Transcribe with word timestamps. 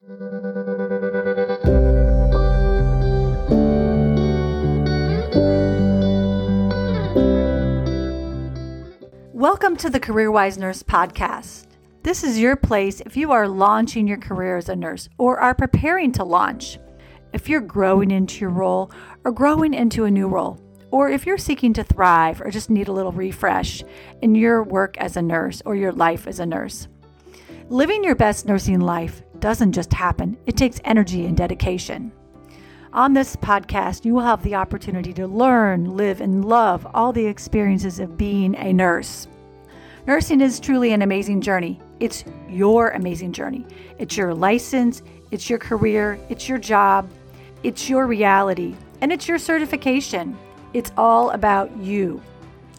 Welcome 0.00 0.14
to 9.78 9.90
the 9.90 9.98
CareerWise 9.98 10.56
Nurse 10.56 10.84
Podcast. 10.84 11.66
This 12.04 12.22
is 12.22 12.38
your 12.38 12.54
place 12.54 13.00
if 13.00 13.16
you 13.16 13.32
are 13.32 13.48
launching 13.48 14.06
your 14.06 14.18
career 14.18 14.56
as 14.56 14.68
a 14.68 14.76
nurse 14.76 15.08
or 15.18 15.40
are 15.40 15.52
preparing 15.52 16.12
to 16.12 16.22
launch, 16.22 16.78
if 17.32 17.48
you're 17.48 17.60
growing 17.60 18.12
into 18.12 18.42
your 18.42 18.50
role 18.50 18.92
or 19.24 19.32
growing 19.32 19.74
into 19.74 20.04
a 20.04 20.10
new 20.12 20.28
role, 20.28 20.60
or 20.92 21.08
if 21.08 21.26
you're 21.26 21.36
seeking 21.36 21.72
to 21.72 21.82
thrive 21.82 22.40
or 22.40 22.52
just 22.52 22.70
need 22.70 22.86
a 22.86 22.92
little 22.92 23.10
refresh 23.10 23.82
in 24.22 24.36
your 24.36 24.62
work 24.62 24.96
as 24.98 25.16
a 25.16 25.22
nurse 25.22 25.60
or 25.66 25.74
your 25.74 25.90
life 25.90 26.28
as 26.28 26.38
a 26.38 26.46
nurse. 26.46 26.86
Living 27.68 28.04
your 28.04 28.14
best 28.14 28.46
nursing 28.46 28.80
life 28.80 29.22
doesn't 29.40 29.72
just 29.72 29.92
happen, 29.92 30.36
it 30.46 30.56
takes 30.56 30.80
energy 30.84 31.26
and 31.26 31.36
dedication. 31.36 32.12
On 32.92 33.12
this 33.12 33.36
podcast, 33.36 34.04
you 34.04 34.14
will 34.14 34.22
have 34.22 34.42
the 34.42 34.54
opportunity 34.54 35.12
to 35.12 35.26
learn, 35.26 35.96
live, 35.96 36.20
and 36.20 36.44
love 36.44 36.86
all 36.94 37.12
the 37.12 37.26
experiences 37.26 38.00
of 38.00 38.16
being 38.16 38.54
a 38.56 38.72
nurse. 38.72 39.28
Nursing 40.06 40.40
is 40.40 40.58
truly 40.58 40.92
an 40.92 41.02
amazing 41.02 41.42
journey. 41.42 41.78
It's 42.00 42.24
your 42.48 42.88
amazing 42.90 43.32
journey. 43.32 43.66
It's 43.98 44.16
your 44.16 44.32
license, 44.32 45.02
it's 45.30 45.50
your 45.50 45.58
career, 45.58 46.18
it's 46.30 46.48
your 46.48 46.56
job, 46.56 47.10
it's 47.62 47.90
your 47.90 48.06
reality, 48.06 48.74
and 49.02 49.12
it's 49.12 49.28
your 49.28 49.38
certification. 49.38 50.36
It's 50.72 50.92
all 50.96 51.30
about 51.30 51.76
you. 51.76 52.22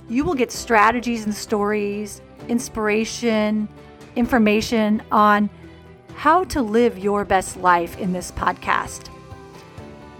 You 0.10 0.24
will 0.24 0.34
get 0.34 0.52
strategies 0.52 1.26
and 1.26 1.36
stories, 1.36 2.22
inspiration, 2.48 3.68
information 4.16 5.04
on 5.12 5.52
how 6.16 6.44
to 6.46 6.62
live 6.62 6.98
your 6.98 7.26
best 7.26 7.58
life 7.58 7.98
in 8.00 8.14
this 8.14 8.32
podcast. 8.32 9.10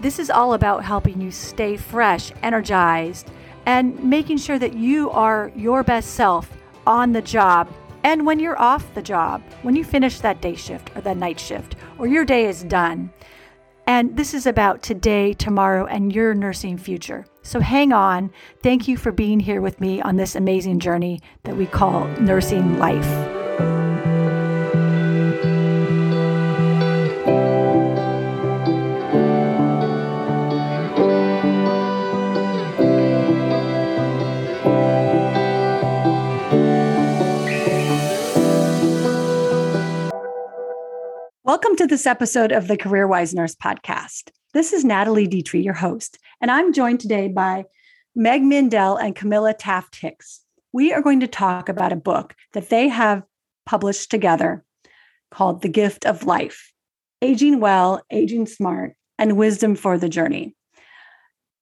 This 0.00 0.18
is 0.18 0.30
all 0.30 0.54
about 0.54 0.84
helping 0.84 1.20
you 1.20 1.30
stay 1.30 1.76
fresh, 1.76 2.32
energized, 2.42 3.30
and 3.66 4.02
making 4.02 4.38
sure 4.38 4.58
that 4.58 4.74
you 4.74 5.10
are 5.10 5.52
your 5.54 5.82
best 5.82 6.14
self 6.14 6.50
on 6.86 7.12
the 7.12 7.22
job 7.22 7.68
and 8.02 8.24
when 8.24 8.40
you're 8.40 8.60
off 8.60 8.94
the 8.94 9.02
job, 9.02 9.42
when 9.62 9.76
you 9.76 9.84
finish 9.84 10.20
that 10.20 10.40
day 10.40 10.54
shift 10.54 10.90
or 10.96 11.00
that 11.02 11.16
night 11.16 11.38
shift, 11.38 11.76
or 11.98 12.06
your 12.06 12.24
day 12.24 12.46
is 12.46 12.62
done. 12.64 13.10
And 13.86 14.16
this 14.16 14.34
is 14.34 14.46
about 14.46 14.82
today, 14.82 15.32
tomorrow, 15.34 15.86
and 15.86 16.14
your 16.14 16.32
nursing 16.34 16.78
future. 16.78 17.26
So 17.42 17.60
hang 17.60 17.92
on. 17.92 18.30
Thank 18.62 18.88
you 18.88 18.96
for 18.96 19.10
being 19.12 19.40
here 19.40 19.60
with 19.60 19.80
me 19.80 20.00
on 20.00 20.16
this 20.16 20.36
amazing 20.36 20.78
journey 20.78 21.20
that 21.42 21.56
we 21.56 21.66
call 21.66 22.06
nursing 22.20 22.78
life. 22.78 23.39
This 42.00 42.06
episode 42.06 42.50
of 42.50 42.66
the 42.66 42.78
CareerWise 42.78 43.34
Nurse 43.34 43.54
podcast. 43.54 44.30
This 44.54 44.72
is 44.72 44.86
Natalie 44.86 45.26
Dietrich, 45.26 45.62
your 45.62 45.74
host, 45.74 46.16
and 46.40 46.50
I'm 46.50 46.72
joined 46.72 46.98
today 46.98 47.28
by 47.28 47.66
Meg 48.16 48.40
Mindell 48.40 48.98
and 48.98 49.14
Camilla 49.14 49.52
Taft 49.52 49.96
Hicks. 49.96 50.40
We 50.72 50.94
are 50.94 51.02
going 51.02 51.20
to 51.20 51.26
talk 51.26 51.68
about 51.68 51.92
a 51.92 51.96
book 51.96 52.34
that 52.54 52.70
they 52.70 52.88
have 52.88 53.22
published 53.66 54.10
together 54.10 54.64
called 55.30 55.60
The 55.60 55.68
Gift 55.68 56.06
of 56.06 56.24
Life 56.24 56.72
Aging 57.20 57.60
Well, 57.60 58.00
Aging 58.10 58.46
Smart, 58.46 58.96
and 59.18 59.36
Wisdom 59.36 59.74
for 59.74 59.98
the 59.98 60.08
Journey. 60.08 60.56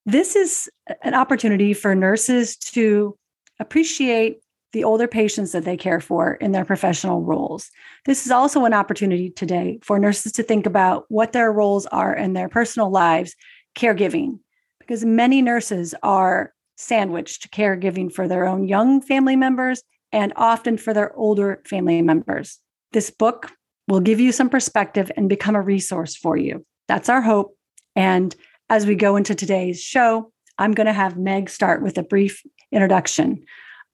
This 0.05 0.37
is 0.37 0.69
an 1.03 1.15
opportunity 1.15 1.73
for 1.73 1.95
nurses 1.95 2.55
to 2.55 3.17
appreciate 3.59 4.39
the 4.73 4.83
older 4.83 5.07
patients 5.07 5.51
that 5.51 5.65
they 5.65 5.77
care 5.77 5.99
for 5.99 6.35
in 6.35 6.51
their 6.51 6.65
professional 6.65 7.21
roles. 7.21 7.69
This 8.05 8.25
is 8.25 8.31
also 8.31 8.65
an 8.65 8.73
opportunity 8.73 9.29
today 9.29 9.79
for 9.83 9.97
nurses 9.97 10.31
to 10.33 10.43
think 10.43 10.65
about 10.65 11.05
what 11.09 11.33
their 11.33 11.51
roles 11.51 11.85
are 11.87 12.15
in 12.15 12.33
their 12.33 12.49
personal 12.49 12.91
lives, 12.91 13.35
caregiving, 13.75 14.39
because 14.79 15.03
many 15.03 15.41
nurses 15.41 15.95
are 16.03 16.53
sandwiched 16.77 17.51
caregiving 17.51 18.11
for 18.11 18.27
their 18.27 18.45
own 18.45 18.67
young 18.67 19.01
family 19.01 19.35
members 19.35 19.83
and 20.11 20.33
often 20.35 20.77
for 20.77 20.93
their 20.93 21.15
older 21.15 21.61
family 21.67 22.01
members. 22.01 22.59
This 22.93 23.11
book 23.11 23.51
will 23.87 23.99
give 23.99 24.19
you 24.19 24.31
some 24.31 24.49
perspective 24.49 25.11
and 25.17 25.27
become 25.29 25.55
a 25.55 25.61
resource 25.61 26.15
for 26.15 26.37
you. 26.37 26.65
That's 26.87 27.09
our 27.09 27.21
hope. 27.21 27.55
And 27.95 28.35
as 28.69 28.85
we 28.85 28.95
go 28.95 29.15
into 29.15 29.35
today's 29.35 29.81
show, 29.81 30.31
I'm 30.57 30.73
going 30.73 30.87
to 30.87 30.93
have 30.93 31.17
Meg 31.17 31.49
start 31.49 31.81
with 31.81 31.97
a 31.97 32.03
brief 32.03 32.43
introduction. 32.71 33.43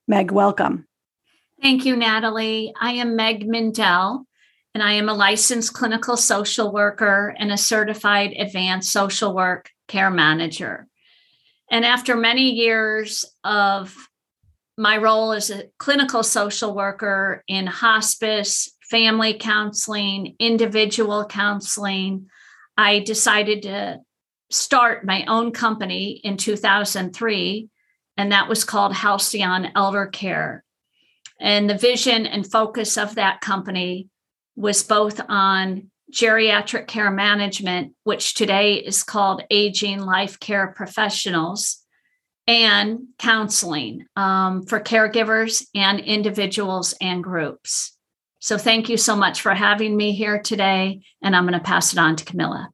Meg, 0.07 0.29
welcome. 0.29 0.85
Thank 1.61 1.85
you, 1.85 1.95
Natalie. 1.95 2.71
I 2.79 2.91
am 2.91 3.15
Meg 3.15 3.47
Mindell, 3.47 4.25
and 4.73 4.83
I 4.83 4.93
am 4.93 5.09
a 5.09 5.13
licensed 5.15 5.73
clinical 5.73 6.15
social 6.15 6.71
worker 6.71 7.33
and 7.39 7.51
a 7.51 7.57
certified 7.57 8.33
advanced 8.37 8.91
social 8.91 9.33
work 9.33 9.71
care 9.87 10.11
manager. 10.11 10.87
And 11.71 11.83
after 11.83 12.15
many 12.15 12.51
years 12.51 13.25
of 13.43 13.95
my 14.77 14.97
role 14.97 15.31
as 15.31 15.49
a 15.49 15.69
clinical 15.79 16.21
social 16.21 16.75
worker 16.75 17.43
in 17.47 17.65
hospice, 17.65 18.75
family 18.83 19.33
counseling, 19.39 20.35
individual 20.37 21.25
counseling, 21.25 22.27
I 22.77 22.99
decided 22.99 23.63
to 23.63 24.01
start 24.51 25.03
my 25.03 25.25
own 25.27 25.51
company 25.51 26.21
in 26.23 26.37
2003 26.37 27.69
and 28.17 28.31
that 28.31 28.47
was 28.47 28.63
called 28.63 28.93
Halcyon 28.93 29.71
Elder 29.75 30.05
Care. 30.05 30.63
And 31.39 31.69
the 31.69 31.77
vision 31.77 32.25
and 32.25 32.49
focus 32.49 32.97
of 32.97 33.15
that 33.15 33.41
company 33.41 34.09
was 34.55 34.83
both 34.83 35.19
on 35.27 35.91
geriatric 36.11 36.87
care 36.87 37.11
management, 37.11 37.93
which 38.03 38.35
today 38.35 38.75
is 38.75 39.03
called 39.03 39.43
Aging 39.49 39.99
Life 39.99 40.39
Care 40.39 40.67
Professionals, 40.67 41.81
and 42.47 43.07
counseling 43.17 44.05
um, 44.15 44.63
for 44.63 44.79
caregivers 44.79 45.65
and 45.73 45.99
individuals 45.99 46.93
and 47.01 47.23
groups. 47.23 47.97
So, 48.39 48.57
thank 48.59 48.87
you 48.87 48.97
so 48.97 49.15
much 49.15 49.41
for 49.41 49.55
having 49.55 49.97
me 49.97 50.11
here 50.11 50.39
today. 50.39 51.01
And 51.23 51.35
I'm 51.35 51.45
going 51.45 51.59
to 51.59 51.65
pass 51.65 51.91
it 51.91 51.99
on 51.99 52.15
to 52.17 52.25
Camilla. 52.25 52.69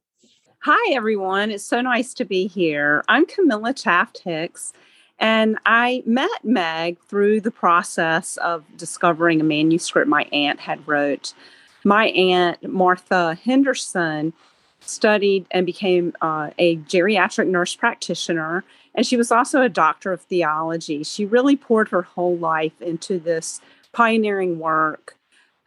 Hi, 0.64 0.94
everyone. 0.94 1.50
It's 1.50 1.64
so 1.64 1.80
nice 1.80 2.12
to 2.14 2.26
be 2.26 2.46
here. 2.46 3.02
I'm 3.08 3.24
Camilla 3.24 3.72
Taft 3.72 4.20
Hicks. 4.22 4.74
And 5.22 5.56
I 5.64 6.02
met 6.04 6.44
Meg 6.44 6.98
through 7.06 7.42
the 7.42 7.52
process 7.52 8.36
of 8.38 8.64
discovering 8.76 9.40
a 9.40 9.44
manuscript 9.44 10.08
my 10.08 10.24
aunt 10.32 10.58
had 10.58 10.86
wrote. 10.86 11.32
My 11.84 12.06
aunt, 12.08 12.68
Martha 12.68 13.38
Henderson, 13.44 14.32
studied 14.80 15.46
and 15.52 15.64
became 15.64 16.12
uh, 16.20 16.50
a 16.58 16.76
geriatric 16.78 17.46
nurse 17.46 17.76
practitioner, 17.76 18.64
and 18.96 19.06
she 19.06 19.16
was 19.16 19.30
also 19.30 19.62
a 19.62 19.68
doctor 19.68 20.12
of 20.12 20.22
theology. 20.22 21.04
She 21.04 21.24
really 21.24 21.54
poured 21.54 21.90
her 21.90 22.02
whole 22.02 22.36
life 22.36 22.82
into 22.82 23.20
this 23.20 23.60
pioneering 23.92 24.58
work 24.58 25.16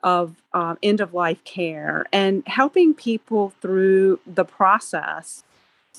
of 0.04 0.36
uh, 0.54 0.76
end 0.84 1.00
of 1.00 1.14
life 1.14 1.42
care 1.46 2.06
and 2.12 2.44
helping 2.46 2.94
people 2.94 3.54
through 3.62 4.20
the 4.28 4.44
process 4.44 5.45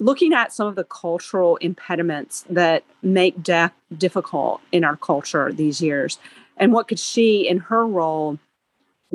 looking 0.00 0.32
at 0.32 0.52
some 0.52 0.66
of 0.66 0.76
the 0.76 0.84
cultural 0.84 1.56
impediments 1.56 2.44
that 2.50 2.84
make 3.02 3.42
death 3.42 3.72
difficult 3.96 4.60
in 4.72 4.84
our 4.84 4.96
culture 4.96 5.52
these 5.52 5.80
years 5.80 6.18
and 6.56 6.72
what 6.72 6.88
could 6.88 6.98
she 6.98 7.46
in 7.46 7.58
her 7.58 7.86
role 7.86 8.38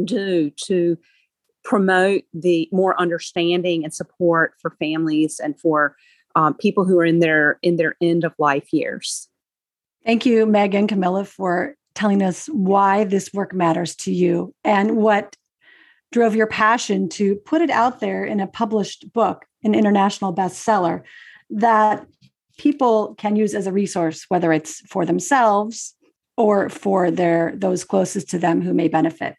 do 0.03 0.51
to 0.65 0.97
promote 1.63 2.23
the 2.33 2.67
more 2.71 2.99
understanding 2.99 3.83
and 3.83 3.93
support 3.93 4.53
for 4.61 4.71
families 4.79 5.39
and 5.39 5.59
for 5.59 5.95
um, 6.35 6.53
people 6.53 6.85
who 6.85 6.97
are 6.97 7.05
in 7.05 7.19
their 7.19 7.59
in 7.61 7.75
their 7.75 7.95
end 8.01 8.23
of 8.23 8.33
life 8.37 8.71
years? 8.71 9.27
Thank 10.05 10.25
you 10.25 10.45
meg 10.45 10.73
and 10.73 10.89
camilla 10.89 11.25
for 11.25 11.75
telling 11.93 12.23
us 12.23 12.47
why 12.47 13.03
this 13.03 13.33
work 13.33 13.53
matters 13.53 13.95
to 13.95 14.13
you 14.13 14.53
and 14.63 14.97
what 14.97 15.35
drove 16.11 16.35
your 16.35 16.47
passion 16.47 17.09
to 17.09 17.35
put 17.35 17.61
it 17.61 17.69
out 17.69 17.99
there 17.99 18.23
in 18.23 18.39
a 18.39 18.47
published 18.47 19.11
book 19.13 19.45
an 19.63 19.75
international 19.75 20.33
bestseller 20.33 21.03
that 21.49 22.05
people 22.57 23.15
can 23.15 23.35
use 23.35 23.53
as 23.53 23.67
a 23.67 23.71
resource, 23.71 24.25
whether 24.29 24.51
it's 24.53 24.81
for 24.81 25.05
themselves 25.05 25.95
or 26.37 26.69
for 26.69 27.11
their 27.11 27.53
those 27.55 27.83
closest 27.83 28.29
to 28.29 28.39
them 28.39 28.61
who 28.61 28.73
may 28.73 28.87
benefit. 28.87 29.35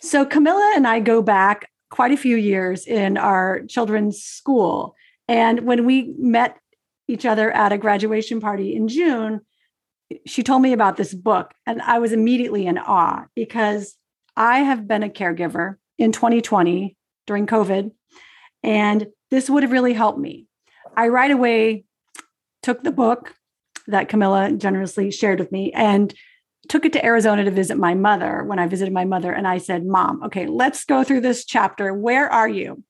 So 0.00 0.24
Camilla 0.24 0.72
and 0.76 0.86
I 0.86 1.00
go 1.00 1.22
back 1.22 1.68
quite 1.90 2.12
a 2.12 2.16
few 2.16 2.36
years 2.36 2.86
in 2.86 3.16
our 3.16 3.62
children's 3.68 4.22
school. 4.22 4.94
And 5.26 5.60
when 5.60 5.84
we 5.84 6.14
met 6.18 6.58
each 7.08 7.26
other 7.26 7.50
at 7.50 7.72
a 7.72 7.78
graduation 7.78 8.40
party 8.40 8.74
in 8.74 8.88
June, 8.88 9.40
she 10.26 10.42
told 10.42 10.62
me 10.62 10.72
about 10.72 10.96
this 10.96 11.14
book. 11.14 11.52
And 11.66 11.82
I 11.82 11.98
was 11.98 12.12
immediately 12.12 12.66
in 12.66 12.78
awe 12.78 13.24
because 13.34 13.96
I 14.36 14.60
have 14.60 14.86
been 14.86 15.02
a 15.02 15.08
caregiver 15.08 15.76
in 15.98 16.12
2020 16.12 16.96
during 17.26 17.46
COVID, 17.46 17.90
and 18.62 19.06
this 19.30 19.50
would 19.50 19.62
have 19.62 19.72
really 19.72 19.94
helped 19.94 20.18
me. 20.18 20.46
I 20.96 21.08
right 21.08 21.30
away 21.30 21.84
took 22.62 22.82
the 22.82 22.92
book 22.92 23.34
that 23.86 24.08
Camilla 24.08 24.52
generously 24.52 25.10
shared 25.10 25.38
with 25.38 25.52
me 25.52 25.72
and 25.72 26.12
took 26.68 26.84
it 26.84 26.92
to 26.92 27.04
Arizona 27.04 27.44
to 27.44 27.50
visit 27.50 27.78
my 27.78 27.94
mother 27.94 28.44
when 28.44 28.58
I 28.58 28.66
visited 28.66 28.92
my 28.92 29.04
mother. 29.04 29.32
And 29.32 29.46
I 29.48 29.58
said, 29.58 29.86
Mom, 29.86 30.22
okay, 30.24 30.46
let's 30.46 30.84
go 30.84 31.04
through 31.04 31.22
this 31.22 31.44
chapter. 31.44 31.94
Where 31.94 32.30
are 32.30 32.48
you? 32.48 32.82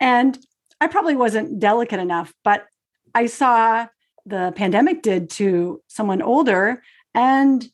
And 0.00 0.38
I 0.80 0.86
probably 0.86 1.16
wasn't 1.16 1.58
delicate 1.58 2.00
enough, 2.00 2.32
but 2.44 2.66
I 3.14 3.26
saw 3.26 3.86
the 4.26 4.52
pandemic 4.56 5.02
did 5.02 5.30
to 5.30 5.82
someone 5.88 6.22
older 6.22 6.82
and 7.14 7.66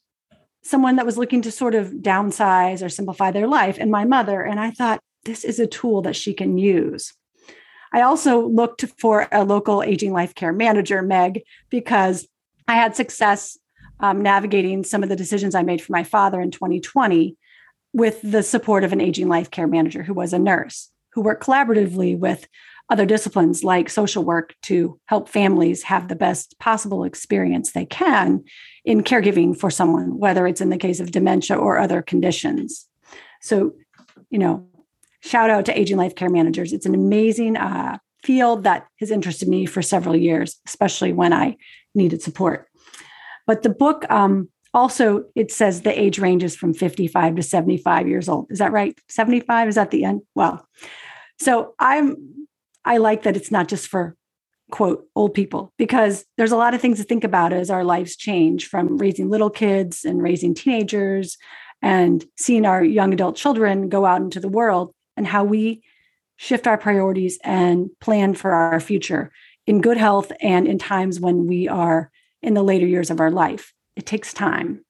someone 0.63 0.97
that 0.97 1.07
was 1.07 1.17
looking 1.17 1.43
to 1.43 1.51
sort 1.51 1.75
of 1.75 1.89
downsize 1.89 2.85
or 2.85 2.89
simplify 2.89 3.31
their 3.31 3.47
life, 3.47 3.79
and 3.81 3.91
my 3.91 4.05
mother. 4.05 4.43
And 4.43 4.61
I 4.61 4.71
thought, 4.71 5.01
this 5.25 5.45
is 5.45 5.59
a 5.59 5.67
tool 5.67 6.03
that 6.03 6.17
she 6.17 6.35
can 6.35 6.59
use. 6.59 7.15
I 7.93 8.03
also 8.03 8.47
looked 8.47 8.85
for 8.99 9.27
a 9.33 9.45
local 9.45 9.83
aging 9.83 10.13
life 10.13 10.35
care 10.35 10.53
manager, 10.53 11.03
Meg, 11.03 11.43
because 11.71 12.29
I 12.69 12.75
had 12.75 12.95
success 12.95 13.59
um, 13.99 14.23
navigating 14.23 14.85
some 14.85 15.03
of 15.03 15.09
the 15.09 15.17
decisions 15.17 15.55
I 15.55 15.63
made 15.63 15.83
for 15.83 15.93
my 15.93 16.05
father 16.05 16.41
in 16.41 16.51
2020 16.51 17.37
with 17.93 18.21
the 18.23 18.43
support 18.43 18.85
of 18.85 18.93
an 18.93 19.01
aging 19.01 19.29
life 19.29 19.51
care 19.51 19.67
manager 19.67 20.03
who 20.03 20.15
was 20.15 20.33
a 20.33 20.39
nurse 20.39 20.91
who 21.13 21.23
worked 21.23 21.45
collaboratively 21.45 22.19
with 22.19 22.47
other 22.89 23.07
disciplines 23.07 23.63
like 23.63 23.89
social 23.89 24.25
work 24.25 24.55
to 24.63 24.99
help 25.07 25.29
families 25.29 25.85
have 25.85 26.09
the 26.09 26.17
best 26.17 26.59
possible 26.59 27.05
experience 27.05 27.73
they 27.73 27.87
can 27.87 28.45
in 28.85 29.03
caregiving 29.03 29.57
for 29.57 29.71
someone, 29.71 30.19
whether 30.19 30.47
it's 30.47 30.61
in 30.61 30.71
the 30.71 30.77
case 30.77 30.99
of 30.99 31.13
dementia 31.13 31.57
or 31.57 31.79
other 31.79 32.03
conditions. 32.03 32.87
So, 33.41 33.75
you 34.29 34.39
know, 34.39 34.67
shout 35.23 35.51
out 35.51 35.65
to 35.67 35.79
Aging 35.79 35.97
Life 35.97 36.15
Care 36.15 36.31
Managers. 36.31 36.73
It's 36.73 36.87
an 36.87 36.95
amazing 36.95 37.57
uh, 37.57 37.99
field 38.23 38.65
that 38.65 38.87
has 38.99 39.11
interested 39.11 39.49
me 39.49 39.67
for 39.67 39.83
several 39.83 40.17
years, 40.17 40.59
especially 40.67 41.13
when 41.13 41.33
I 41.33 41.57
needed 41.95 42.23
support. 42.23 42.69
But 43.47 43.63
the 43.63 43.71
book 43.71 44.09
um, 44.11 44.49
also 44.73 45.25
it 45.35 45.51
says 45.51 45.83
the 45.83 45.99
age 45.99 46.19
ranges 46.19 46.57
from 46.57 46.75
55 46.75 47.37
to 47.37 47.43
75 47.43 48.09
years 48.09 48.29
old. 48.29 48.47
Is 48.51 48.59
that 48.59 48.73
right? 48.73 48.99
75 49.09 49.69
is 49.69 49.79
at 49.79 49.91
the 49.91 50.05
end. 50.05 50.23
Well, 50.35 50.67
so 51.39 51.75
I'm 51.79 52.17
I 52.85 52.99
like 52.99 53.25
that 53.25 53.37
it's 53.37 53.51
not 53.51 53.69
just 53.69 53.89
for 53.89 54.17
quote 54.71 55.05
old 55.17 55.35
people 55.35 55.73
because 55.79 56.25
there's 56.37 56.53
a 56.53 56.57
lot 56.57 56.75
of 56.75 56.81
things 56.81 56.99
to 56.99 57.05
think 57.05 57.25
about 57.25 57.53
as 57.53 57.71
our 57.71 57.85
lives 57.85 58.17
change 58.17 58.69
from 58.69 58.97
raising 58.99 59.29
little 59.29 59.51
kids 59.51 60.05
and 60.05 60.23
raising 60.23 60.55
teenagers 60.55 61.37
and 61.83 62.25
seeing 62.37 62.65
our 62.65 62.85
young 62.85 63.13
adult 63.13 63.37
children 63.37 63.89
go 63.89 64.05
out 64.05 64.21
into 64.21 64.39
the 64.39 64.49
world 64.49 64.95
and 65.21 65.27
how 65.27 65.45
we 65.45 65.83
shift 66.37 66.67
our 66.67 66.79
priorities 66.79 67.39
and 67.45 67.91
plan 68.01 68.33
for 68.33 68.53
our 68.53 68.81
future 68.81 69.31
in 69.67 69.83
good 69.83 69.99
health 69.99 70.33
and 70.41 70.67
in 70.67 70.79
times 70.79 71.21
when 71.21 71.47
we 71.47 71.69
are 71.69 72.11
in 72.41 72.55
the 72.55 72.63
later 72.63 72.87
years 72.87 73.11
of 73.11 73.21
our 73.21 73.31
life. 73.31 73.75
It 73.97 74.07
takes 74.07 74.33
time 74.33 74.83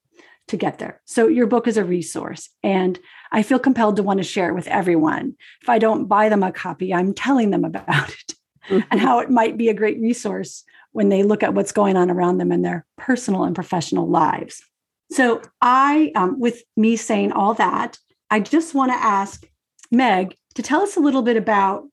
to 0.47 0.57
get 0.57 0.79
there. 0.79 1.01
So 1.05 1.27
your 1.27 1.49
book 1.49 1.67
is 1.67 1.77
a 1.77 1.83
resource 1.83 2.49
and 2.63 2.97
I 3.33 3.43
feel 3.43 3.59
compelled 3.59 3.97
to 3.97 4.05
want 4.05 4.19
to 4.19 4.23
share 4.23 4.49
it 4.49 4.55
with 4.55 4.69
everyone. 4.69 5.35
If 5.63 5.69
I 5.69 5.81
don't 5.81 6.07
buy 6.07 6.29
them 6.29 6.45
a 6.45 6.53
copy, 6.53 6.95
I'm 6.95 7.13
telling 7.13 7.51
them 7.51 7.65
about 7.71 8.11
it 8.11 8.35
mm-hmm. 8.69 8.87
and 8.89 9.01
how 9.01 9.19
it 9.19 9.31
might 9.31 9.57
be 9.57 9.69
a 9.69 9.75
great 9.75 10.01
resource 10.01 10.63
when 10.93 11.09
they 11.09 11.25
look 11.25 11.43
at 11.43 11.55
what's 11.55 11.73
going 11.73 11.97
on 11.97 12.09
around 12.09 12.39
them 12.39 12.53
in 12.53 12.63
their 12.63 12.87
personal 12.97 13.43
and 13.43 13.57
professional 13.57 14.09
lives. 14.09 14.63
So 15.11 15.43
I, 15.61 16.13
um, 16.15 16.39
with 16.39 16.63
me 16.77 16.95
saying 16.95 17.33
all 17.33 17.55
that, 17.55 17.99
I 18.31 18.39
just 18.39 18.75
want 18.75 18.93
to 18.93 18.97
ask 18.97 19.45
Meg 19.91 20.37
to 20.55 20.63
tell 20.63 20.83
us 20.83 20.97
a 20.97 21.01
little 21.01 21.23
bit 21.23 21.37
about 21.37 21.85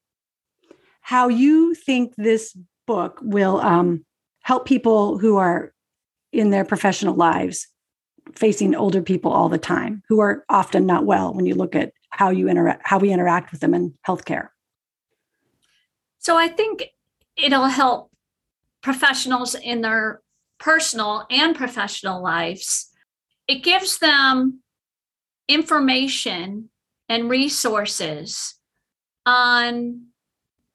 how 1.01 1.27
you 1.27 1.73
think 1.73 2.13
this 2.15 2.55
book 2.85 3.19
will 3.21 3.59
um, 3.61 4.05
help 4.41 4.65
people 4.65 5.17
who 5.17 5.37
are 5.37 5.73
in 6.31 6.49
their 6.49 6.65
professional 6.65 7.15
lives 7.15 7.67
facing 8.35 8.75
older 8.75 9.01
people 9.01 9.31
all 9.31 9.49
the 9.49 9.57
time 9.57 10.03
who 10.09 10.19
are 10.19 10.43
often 10.49 10.85
not 10.85 11.05
well 11.05 11.33
when 11.33 11.45
you 11.45 11.55
look 11.55 11.75
at 11.75 11.93
how 12.09 12.29
you 12.29 12.49
interact 12.49 12.81
how 12.83 12.99
we 12.99 13.11
interact 13.11 13.51
with 13.51 13.61
them 13.61 13.73
in 13.73 13.93
healthcare. 14.05 14.49
So 16.19 16.37
i 16.37 16.47
think 16.47 16.85
it'll 17.35 17.67
help 17.67 18.11
professionals 18.81 19.55
in 19.55 19.81
their 19.81 20.21
personal 20.59 21.25
and 21.29 21.55
professional 21.55 22.21
lives. 22.21 22.89
It 23.47 23.63
gives 23.63 23.99
them 23.99 24.61
information 25.47 26.69
and 27.09 27.29
resources 27.29 28.55
on 29.25 30.07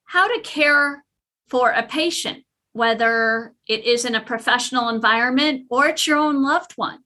how 0.05 0.29
to 0.29 0.40
care 0.43 1.05
for 1.49 1.70
a 1.70 1.82
patient 1.82 2.44
whether 2.73 3.55
it 3.69 3.84
is 3.84 4.05
in 4.05 4.14
a 4.14 4.20
professional 4.20 4.88
environment 4.88 5.67
or 5.70 5.87
it's 5.87 6.06
your 6.06 6.19
own 6.19 6.43
loved 6.43 6.73
one. 6.76 7.00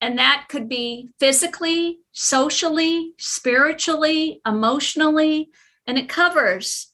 And 0.00 0.18
that 0.18 0.46
could 0.48 0.68
be 0.68 1.08
physically, 1.18 1.98
socially, 2.12 3.14
spiritually, 3.18 4.40
emotionally, 4.46 5.48
and 5.86 5.96
it 5.98 6.08
covers 6.08 6.92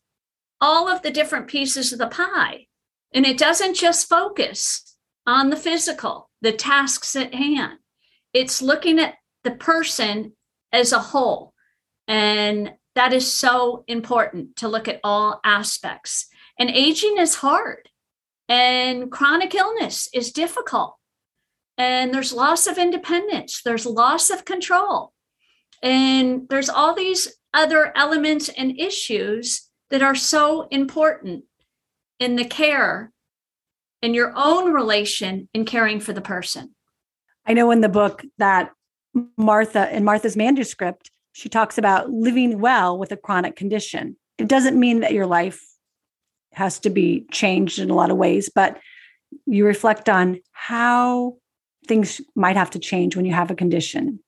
all 0.60 0.88
of 0.88 1.02
the 1.02 1.10
different 1.10 1.48
pieces 1.48 1.92
of 1.92 1.98
the 1.98 2.06
pie. 2.06 2.68
And 3.12 3.26
it 3.26 3.38
doesn't 3.38 3.74
just 3.74 4.08
focus 4.08 4.96
on 5.26 5.50
the 5.50 5.56
physical, 5.56 6.30
the 6.40 6.52
tasks 6.52 7.16
at 7.16 7.34
hand. 7.34 7.78
It's 8.32 8.62
looking 8.62 9.00
at 9.00 9.14
the 9.42 9.50
person 9.50 10.34
as 10.72 10.92
a 10.92 10.98
whole. 11.00 11.51
And 12.12 12.74
that 12.94 13.14
is 13.14 13.32
so 13.32 13.84
important 13.86 14.56
to 14.56 14.68
look 14.68 14.86
at 14.86 15.00
all 15.02 15.40
aspects. 15.44 16.26
And 16.58 16.68
aging 16.68 17.16
is 17.16 17.36
hard. 17.36 17.88
And 18.50 19.10
chronic 19.10 19.54
illness 19.54 20.10
is 20.12 20.30
difficult. 20.30 20.96
And 21.78 22.12
there's 22.12 22.34
loss 22.34 22.66
of 22.66 22.76
independence, 22.76 23.62
there's 23.64 23.86
loss 23.86 24.28
of 24.28 24.44
control. 24.44 25.14
And 25.82 26.46
there's 26.50 26.68
all 26.68 26.94
these 26.94 27.34
other 27.54 27.96
elements 27.96 28.50
and 28.50 28.78
issues 28.78 29.70
that 29.88 30.02
are 30.02 30.14
so 30.14 30.68
important 30.70 31.44
in 32.20 32.36
the 32.36 32.44
care 32.44 33.10
in 34.02 34.12
your 34.12 34.34
own 34.36 34.70
relation 34.70 35.48
in 35.54 35.64
caring 35.64 35.98
for 35.98 36.12
the 36.12 36.20
person. 36.20 36.74
I 37.46 37.54
know 37.54 37.70
in 37.70 37.80
the 37.80 37.88
book 37.88 38.22
that 38.36 38.72
Martha, 39.38 39.90
in 39.96 40.04
Martha's 40.04 40.36
manuscript, 40.36 41.10
she 41.32 41.48
talks 41.48 41.78
about 41.78 42.10
living 42.10 42.60
well 42.60 42.98
with 42.98 43.12
a 43.12 43.16
chronic 43.16 43.56
condition. 43.56 44.16
It 44.38 44.48
doesn't 44.48 44.78
mean 44.78 45.00
that 45.00 45.12
your 45.12 45.26
life 45.26 45.62
has 46.52 46.78
to 46.80 46.90
be 46.90 47.26
changed 47.30 47.78
in 47.78 47.90
a 47.90 47.94
lot 47.94 48.10
of 48.10 48.16
ways, 48.16 48.50
but 48.54 48.78
you 49.46 49.66
reflect 49.66 50.08
on 50.08 50.40
how 50.52 51.36
things 51.86 52.20
might 52.34 52.56
have 52.56 52.70
to 52.70 52.78
change 52.78 53.16
when 53.16 53.24
you 53.24 53.32
have 53.32 53.50
a 53.50 53.54
condition. 53.54 54.20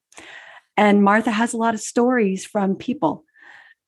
And 0.77 1.05
Martha 1.05 1.31
has 1.31 1.53
a 1.53 1.59
lot 1.59 1.75
of 1.75 1.81
stories 1.81 2.45
from 2.45 2.75
people, 2.75 3.25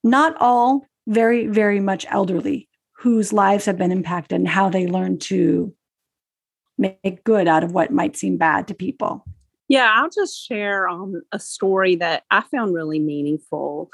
not 0.04 0.37
all 0.38 0.87
very, 1.06 1.46
very 1.46 1.80
much 1.80 2.06
elderly, 2.08 2.68
whose 2.99 3.32
lives 3.32 3.64
have 3.64 3.78
been 3.78 3.92
impacted 3.92 4.38
and 4.38 4.49
how 4.49 4.68
they 4.68 4.87
learn 4.87 5.18
to 5.18 5.75
make 6.78 7.25
good 7.25 7.49
out 7.49 7.64
of 7.64 7.73
what 7.73 7.90
might 7.90 8.16
seem 8.16 8.37
bad 8.37 8.68
to 8.68 8.75
people. 8.75 9.25
Yeah, 9.68 9.92
I'll 9.96 10.11
just 10.11 10.46
share 10.46 10.88
um, 10.88 11.23
a 11.32 11.40
story 11.40 11.96
that 11.96 12.23
I 12.30 12.42
found 12.42 12.73
really 12.73 13.00
meaningful, 13.00 13.90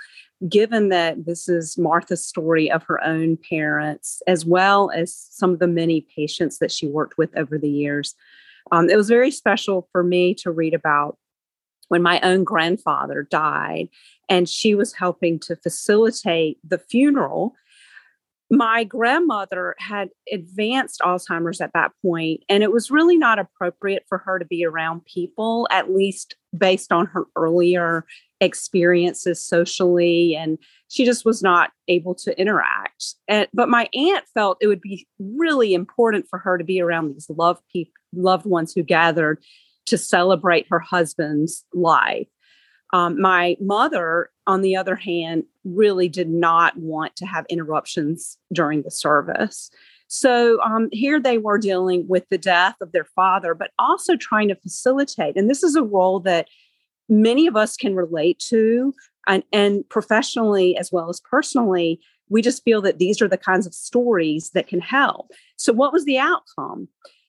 given 0.49 0.91
that 0.91 1.25
this 1.25 1.49
is 1.49 1.79
Martha's 1.79 2.26
story 2.26 2.71
of 2.71 2.83
her 2.85 3.02
own 3.02 3.38
parents, 3.49 4.21
as 4.26 4.45
well 4.45 4.91
as 4.91 5.14
some 5.14 5.50
of 5.50 5.61
the 5.61 5.67
many 5.67 6.07
patients 6.14 6.59
that 6.59 6.71
she 6.71 6.87
worked 6.87 7.17
with 7.17 7.35
over 7.37 7.57
the 7.57 7.71
years. 7.71 8.14
Um, 8.71 8.91
it 8.91 8.97
was 8.97 9.09
very 9.09 9.31
special 9.31 9.88
for 9.93 10.02
me 10.02 10.35
to 10.37 10.50
read 10.50 10.75
about 10.75 11.17
when 11.88 12.02
my 12.02 12.21
own 12.21 12.45
grandfather 12.45 13.26
died, 13.31 13.88
and 14.29 14.49
she 14.49 14.75
was 14.75 14.93
helping 14.93 15.38
to 15.41 15.57
facilitate 15.57 16.59
the 16.62 16.79
funeral 16.79 17.55
my 18.53 18.85
grandmother 18.85 19.75
had 19.79 20.11
advanced 20.31 21.01
Alzheimer's 21.01 21.63
at 21.63 21.73
that 21.73 21.93
point, 22.03 22.43
and 22.51 22.63
it 22.63 22.71
was 22.71 22.91
really 22.91 23.17
not 23.17 23.39
appropriate 23.39 24.05
for 24.11 24.19
her 24.19 24.39
to 24.39 24.45
be 24.45 24.63
around 24.63 25.07
people, 25.07 25.67
at 25.71 25.91
least 25.91 26.37
based 26.57 26.93
on 26.93 27.07
her 27.07 27.25
earlier 27.35 28.05
experiences 28.43 29.43
socially. 29.43 30.37
And 30.37 30.59
she 30.89 31.07
just 31.07 31.25
was 31.25 31.43
not 31.43 31.71
able 31.89 32.15
to 32.17 32.39
interact. 32.39 33.15
And, 33.27 33.49
but 33.55 33.71
my 33.71 33.89
aunt 33.95 34.27
felt 34.35 34.59
it 34.61 34.67
would 34.67 34.83
be 34.83 35.09
really 35.19 35.73
important 35.73 36.27
for 36.29 36.39
her 36.39 36.59
to 36.59 36.65
be 36.65 36.83
around 36.83 37.15
these 37.15 37.31
loved 37.31 37.63
people, 37.73 37.95
loved 38.13 38.45
ones 38.45 38.75
who 38.75 38.83
gathered 38.83 39.43
to 39.87 39.97
celebrate 39.97 40.67
her 40.69 40.79
husband's 40.79 41.65
life. 41.73 42.29
Um, 42.93 43.19
my 43.19 43.57
mother, 43.61 44.29
on 44.47 44.63
the 44.63 44.77
other 44.77 44.97
hand, 44.97 45.45
really 45.65 46.09
did 46.09 46.29
not 46.29 46.77
want 46.77 47.17
to 47.17 47.27
have 47.27 47.47
interruptions 47.49 48.39
during 48.53 48.83
the 48.83 48.91
service. 48.91 49.71
So 50.09 50.61
um, 50.63 50.89
here 50.93 51.21
they 51.21 51.39
were 51.39 51.59
dealing 51.59 52.07
with 52.07 52.29
the 52.29 52.39
death 52.39 52.77
of 52.81 52.93
their 52.93 53.07
father, 53.17 53.55
but 53.55 53.71
also 53.79 54.17
trying 54.17 54.49
to 54.49 54.57
facilitate. 54.57 55.37
And 55.37 55.49
this 55.49 55.63
is 55.63 55.75
a 55.75 55.83
role 55.83 56.21
that 56.21 56.49
many 57.09 57.47
of 57.47 57.57
us 57.57 57.77
can 57.77 57.95
relate 57.95 58.39
to 58.49 58.95
And, 59.27 59.43
and 59.53 59.89
professionally 59.89 60.77
as 60.77 60.91
well 60.93 61.09
as 61.09 61.21
personally, 61.21 62.01
we 62.29 62.43
just 62.43 62.65
feel 62.65 62.83
that 62.83 62.99
these 62.99 63.23
are 63.23 63.29
the 63.29 63.39
kinds 63.39 63.67
of 63.67 63.75
stories 63.75 64.51
that 64.51 64.67
can 64.67 64.81
help. 64.81 65.31
So, 65.57 65.73
what 65.73 65.93
was 65.93 66.05
the 66.05 66.19
outcome? 66.19 66.89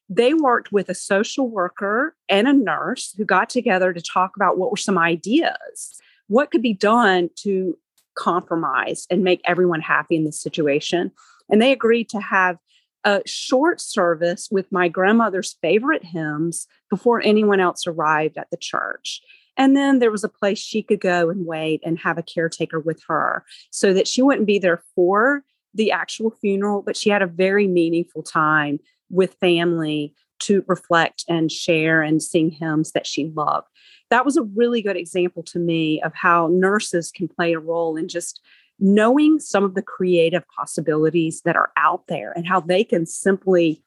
They 0.09 0.33
worked 0.33 0.71
with 0.71 0.89
a 0.89 0.95
social 0.95 1.49
worker 1.49 2.15
and 2.29 2.47
a 2.47 2.53
nurse 2.53 3.13
who 3.17 3.25
got 3.25 3.49
together 3.49 3.93
to 3.93 4.01
talk 4.01 4.35
about 4.35 4.57
what 4.57 4.71
were 4.71 4.77
some 4.77 4.97
ideas. 4.97 6.01
What 6.33 6.49
could 6.49 6.63
be 6.63 6.73
done 6.73 7.29
to 7.41 7.77
compromise 8.17 9.05
and 9.11 9.23
make 9.23 9.41
everyone 9.45 9.81
happy 9.81 10.15
in 10.15 10.23
this 10.23 10.41
situation? 10.41 11.11
And 11.47 11.61
they 11.61 11.71
agreed 11.71 12.09
to 12.09 12.19
have 12.19 12.57
a 13.03 13.21
short 13.27 13.79
service 13.79 14.47
with 14.49 14.71
my 14.71 14.87
grandmother's 14.87 15.55
favorite 15.61 16.03
hymns 16.03 16.65
before 16.89 17.21
anyone 17.21 17.59
else 17.59 17.85
arrived 17.85 18.39
at 18.39 18.49
the 18.49 18.57
church. 18.57 19.21
And 19.57 19.77
then 19.77 19.99
there 19.99 20.09
was 20.09 20.23
a 20.23 20.27
place 20.27 20.57
she 20.57 20.81
could 20.81 21.01
go 21.01 21.29
and 21.29 21.45
wait 21.45 21.81
and 21.85 21.99
have 21.99 22.17
a 22.17 22.23
caretaker 22.23 22.79
with 22.79 23.03
her 23.07 23.45
so 23.69 23.93
that 23.93 24.07
she 24.07 24.23
wouldn't 24.23 24.47
be 24.47 24.57
there 24.57 24.81
for 24.95 25.43
the 25.75 25.91
actual 25.91 26.31
funeral, 26.31 26.81
but 26.81 26.97
she 26.97 27.11
had 27.11 27.21
a 27.21 27.27
very 27.27 27.67
meaningful 27.67 28.23
time 28.23 28.79
with 29.11 29.35
family 29.35 30.15
to 30.39 30.65
reflect 30.67 31.25
and 31.29 31.51
share 31.51 32.01
and 32.01 32.23
sing 32.23 32.49
hymns 32.49 32.93
that 32.93 33.05
she 33.05 33.31
loved. 33.35 33.67
That 34.13 34.25
was 34.25 34.37
a 34.37 34.43
really 34.43 34.83
good 34.83 34.95
example 34.95 35.41
to 35.41 35.57
me 35.57 35.99
of 36.03 36.13
how 36.13 36.47
nurses 36.51 37.11
can 37.11 37.27
play 37.27 37.53
a 37.53 37.59
role 37.59 37.97
in 37.97 38.07
just 38.07 38.41
knowing 38.79 39.39
some 39.39 39.63
of 39.63 39.73
the 39.73 39.81
creative 39.81 40.43
possibilities 40.55 41.41
that 41.45 41.55
are 41.55 41.71
out 41.77 42.05
there 42.05 42.31
and 42.31 42.45
how 42.45 42.59
they 42.59 42.83
can 42.83 43.07
simply 43.07 43.81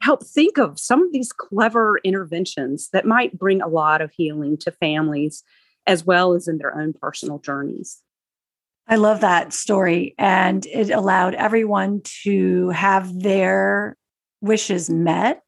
help 0.00 0.24
think 0.24 0.56
of 0.56 0.78
some 0.78 1.02
of 1.02 1.12
these 1.12 1.32
clever 1.32 1.98
interventions 2.04 2.90
that 2.92 3.06
might 3.06 3.36
bring 3.36 3.60
a 3.60 3.66
lot 3.66 4.00
of 4.00 4.12
healing 4.12 4.56
to 4.58 4.70
families 4.70 5.42
as 5.84 6.06
well 6.06 6.34
as 6.34 6.46
in 6.46 6.58
their 6.58 6.78
own 6.78 6.92
personal 6.92 7.40
journeys. 7.40 8.00
I 8.86 8.94
love 8.94 9.20
that 9.22 9.52
story. 9.52 10.14
And 10.16 10.64
it 10.66 10.90
allowed 10.90 11.34
everyone 11.34 12.02
to 12.22 12.68
have 12.68 13.20
their 13.20 13.96
wishes 14.40 14.88
met. 14.88 15.42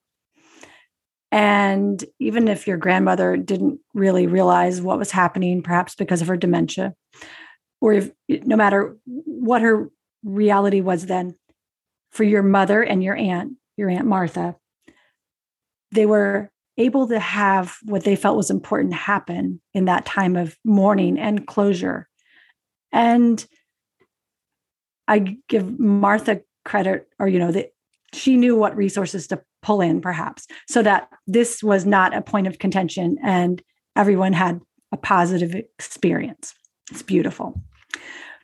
And 1.31 2.03
even 2.19 2.49
if 2.49 2.67
your 2.67 2.79
grandmother 2.79 3.37
didn't 3.37 3.81
really 3.93 4.27
realize 4.27 4.81
what 4.81 4.99
was 4.99 5.11
happening, 5.11 5.63
perhaps 5.63 5.95
because 5.95 6.23
of 6.23 6.29
her 6.29 6.37
dementia, 6.37 6.95
or 7.81 7.93
if 7.93 8.11
no 8.29 8.57
matter 8.57 8.97
what 9.05 9.63
her 9.63 9.91
reality 10.25 10.81
was 10.81 11.07
then, 11.07 11.35
for 12.11 12.25
your 12.25 12.43
mother 12.43 12.83
and 12.83 13.05
your 13.05 13.15
aunt, 13.15 13.53
your 13.77 13.91
Aunt 13.91 14.07
Martha, 14.07 14.57
they 15.93 16.07
were 16.07 16.51
able 16.79 17.09
to 17.09 17.19
have 17.19 17.77
what 17.85 18.05
they 18.05 18.17
felt 18.17 18.37
was 18.37 18.51
important 18.51 18.95
happen 18.95 19.61
in 19.75 19.85
that 19.85 20.07
time 20.07 20.37
of 20.37 20.57
mourning 20.65 21.19
and 21.19 21.47
closure. 21.47 22.09
And 22.93 23.45
I 25.07 25.37
give 25.49 25.79
Martha 25.79 26.43
credit, 26.65 27.09
or, 27.19 27.29
you 27.29 27.39
know, 27.39 27.53
that 27.53 27.73
she 28.15 28.37
knew 28.37 28.57
what 28.57 28.77
resources 28.77 29.27
to 29.29 29.43
pull 29.69 29.83
in, 29.83 30.01
perhaps, 30.01 30.47
so 30.67 30.83
that 30.83 31.11
this 31.27 31.63
was 31.63 31.85
not 31.85 32.17
a 32.17 32.23
point 32.23 32.47
of 32.47 32.59
contention 32.59 33.19
and 33.23 33.61
everyone 33.97 34.33
had 34.33 34.63
a 34.93 34.97
positive 34.97 35.55
experience. 35.55 36.55
It's 36.91 37.03
beautiful. 37.03 37.61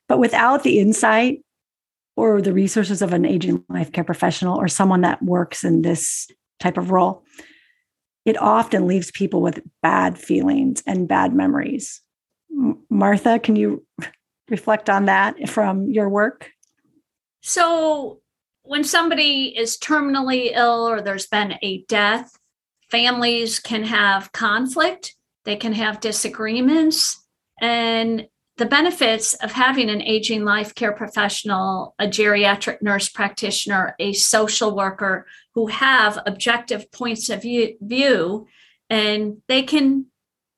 But 0.07 0.19
without 0.19 0.65
the 0.65 0.79
insight 0.79 1.39
or 2.15 2.43
the 2.43 2.53
resources 2.53 3.01
of 3.01 3.15
an 3.15 3.25
aging 3.25 3.65
life 3.71 3.91
care 3.91 4.05
professional 4.05 4.61
or 4.61 4.69
someone 4.69 5.01
that 5.01 5.23
works 5.23 5.65
in 5.65 5.81
this 5.81 6.29
type 6.61 6.77
of 6.77 6.91
role, 6.91 7.25
it 8.27 8.37
often 8.37 8.87
leaves 8.87 9.11
people 9.11 9.41
with 9.41 9.63
bad 9.83 10.19
feelings 10.19 10.83
and 10.87 11.09
bad 11.09 11.33
memories. 11.33 12.03
Martha, 12.91 13.39
can 13.39 13.57
you 13.57 13.83
reflect 14.51 14.91
on 14.91 15.07
that 15.07 15.49
from 15.49 15.89
your 15.89 16.11
work? 16.11 16.51
So, 17.41 18.21
when 18.65 18.83
somebody 18.83 19.57
is 19.57 19.79
terminally 19.79 20.51
ill 20.55 20.89
or 20.89 21.01
there's 21.01 21.27
been 21.27 21.55
a 21.63 21.85
death, 21.87 22.37
families 22.91 23.61
can 23.61 23.85
have 23.85 24.33
conflict, 24.33 25.15
they 25.45 25.57
can 25.57 25.75
have 25.75 26.01
disagreements, 26.01 27.23
and 27.61 28.27
the 28.57 28.67
benefits 28.67 29.35
of 29.35 29.53
having 29.53 29.91
an 29.91 30.01
aging 30.01 30.45
life 30.45 30.75
care 30.75 30.93
professional, 30.93 31.95
a 31.99 32.07
geriatric 32.07 32.81
nurse 32.81 33.09
practitioner, 33.09 33.95
a 33.99 34.13
social 34.13 34.75
worker 34.75 35.27
who 35.55 35.67
have 35.67 36.19
objective 36.25 36.91
points 36.91 37.29
of 37.29 37.43
view, 37.43 38.47
and 38.89 39.43
they 39.49 39.63
can 39.63 40.07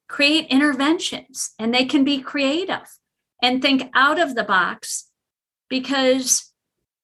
create 0.08 0.46
interventions 0.48 1.54
and 1.58 1.74
they 1.74 1.84
can 1.84 2.04
be 2.04 2.20
creative 2.20 2.86
and 3.42 3.60
think 3.60 3.90
out 3.94 4.20
of 4.20 4.34
the 4.34 4.44
box 4.44 5.08
because 5.68 6.52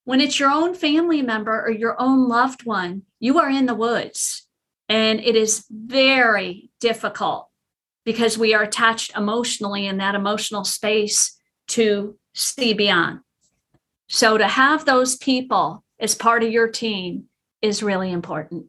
when 0.05 0.21
it's 0.21 0.39
your 0.39 0.51
own 0.51 0.73
family 0.73 1.21
member 1.21 1.61
or 1.61 1.71
your 1.71 1.99
own 2.01 2.27
loved 2.27 2.65
one, 2.65 3.03
you 3.19 3.39
are 3.39 3.49
in 3.49 3.65
the 3.65 3.75
woods 3.75 4.47
and 4.89 5.19
it 5.19 5.35
is 5.35 5.65
very 5.69 6.69
difficult 6.79 7.49
because 8.05 8.37
we 8.37 8.53
are 8.53 8.63
attached 8.63 9.15
emotionally 9.15 9.87
in 9.87 9.97
that 9.97 10.15
emotional 10.15 10.65
space 10.65 11.37
to 11.69 12.17
see 12.33 12.73
beyond. 12.73 13.19
So 14.09 14.37
to 14.37 14.47
have 14.47 14.85
those 14.85 15.15
people 15.15 15.83
as 15.99 16.15
part 16.15 16.43
of 16.43 16.51
your 16.51 16.67
team 16.67 17.25
is 17.61 17.81
really 17.81 18.11
important. 18.11 18.65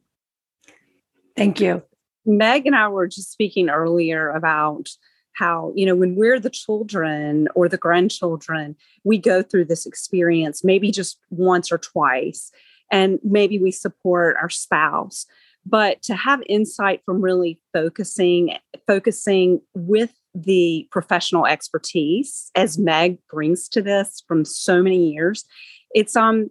Thank 1.35 1.59
you. 1.59 1.83
Meg 2.25 2.65
and 2.65 2.75
I 2.75 2.87
were 2.87 3.07
just 3.07 3.31
speaking 3.31 3.69
earlier 3.69 4.29
about 4.29 4.87
how, 5.35 5.71
you 5.75 5.85
know, 5.85 5.95
when 5.95 6.15
we're 6.15 6.39
the 6.39 6.49
children 6.49 7.47
or 7.55 7.69
the 7.69 7.77
grandchildren, 7.77 8.75
we 9.03 9.17
go 9.17 9.41
through 9.41 9.65
this 9.65 9.85
experience 9.85 10.63
maybe 10.63 10.91
just 10.91 11.17
once 11.29 11.71
or 11.71 11.77
twice, 11.77 12.51
and 12.91 13.19
maybe 13.23 13.59
we 13.59 13.71
support 13.71 14.35
our 14.41 14.49
spouse. 14.49 15.25
But 15.65 16.01
to 16.03 16.15
have 16.15 16.43
insight 16.47 17.01
from 17.05 17.21
really 17.21 17.59
focusing 17.73 18.57
focusing 18.87 19.61
with 19.73 20.13
the 20.35 20.87
professional 20.91 21.45
expertise 21.45 22.51
as 22.55 22.77
meg 22.77 23.17
brings 23.29 23.69
to 23.69 23.81
this 23.81 24.21
from 24.27 24.43
so 24.43 24.83
many 24.83 25.13
years 25.13 25.45
it's 25.93 26.15
um 26.15 26.49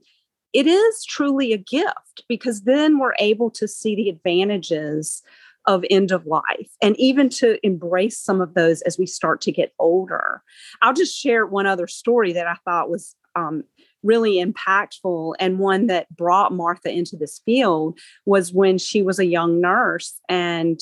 it 0.55 0.67
is 0.67 1.05
truly 1.05 1.53
a 1.53 1.59
gift 1.59 2.25
because 2.29 2.63
then 2.63 2.99
we're 2.99 3.15
able 3.19 3.51
to 3.51 3.69
see 3.69 3.95
the 3.95 4.09
advantages 4.09 5.23
of 5.67 5.85
end 5.91 6.11
of 6.11 6.27
life 6.27 6.71
and 6.83 6.99
even 6.99 7.29
to 7.29 7.59
embrace 7.65 8.19
some 8.19 8.41
of 8.41 8.55
those 8.55 8.83
as 8.83 8.99
we 8.99 9.07
start 9.07 9.41
to 9.41 9.53
get 9.53 9.73
older 9.79 10.43
i'll 10.83 10.93
just 10.95 11.17
share 11.17 11.47
one 11.47 11.67
other 11.67 11.87
story 11.87 12.33
that 12.33 12.47
i 12.47 12.57
thought 12.65 12.91
was 12.91 13.17
um, 13.37 13.65
really 14.05 14.37
impactful 14.37 15.35
and 15.41 15.59
one 15.59 15.87
that 15.89 16.15
brought 16.15 16.53
Martha 16.53 16.91
into 16.91 17.17
this 17.17 17.41
field 17.45 17.99
was 18.27 18.53
when 18.53 18.79
she 18.79 19.03
was 19.03 19.19
a 19.19 19.27
young 19.27 19.61
nurse 19.61 20.21
and 20.29 20.81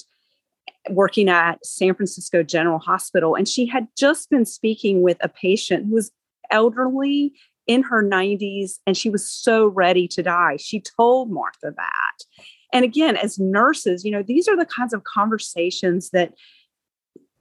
working 0.90 1.28
at 1.28 1.64
San 1.64 1.94
Francisco 1.94 2.42
General 2.42 2.78
Hospital. 2.78 3.34
And 3.34 3.48
she 3.48 3.66
had 3.66 3.86
just 3.96 4.28
been 4.30 4.44
speaking 4.44 5.02
with 5.02 5.16
a 5.20 5.28
patient 5.28 5.86
who 5.86 5.94
was 5.94 6.10
elderly 6.50 7.32
in 7.66 7.84
her 7.84 8.02
90s 8.02 8.72
and 8.86 8.96
she 8.96 9.08
was 9.08 9.28
so 9.30 9.66
ready 9.66 10.08
to 10.08 10.22
die. 10.22 10.56
She 10.58 10.80
told 10.80 11.30
Martha 11.30 11.72
that. 11.76 12.44
And 12.73 12.85
again, 12.85 13.17
as 13.17 13.38
nurses, 13.38 14.05
you 14.05 14.11
know, 14.11 14.23
these 14.23 14.49
are 14.49 14.57
the 14.57 14.67
kinds 14.67 14.95
of 14.95 15.05
conversations 15.05 16.11
that 16.11 16.33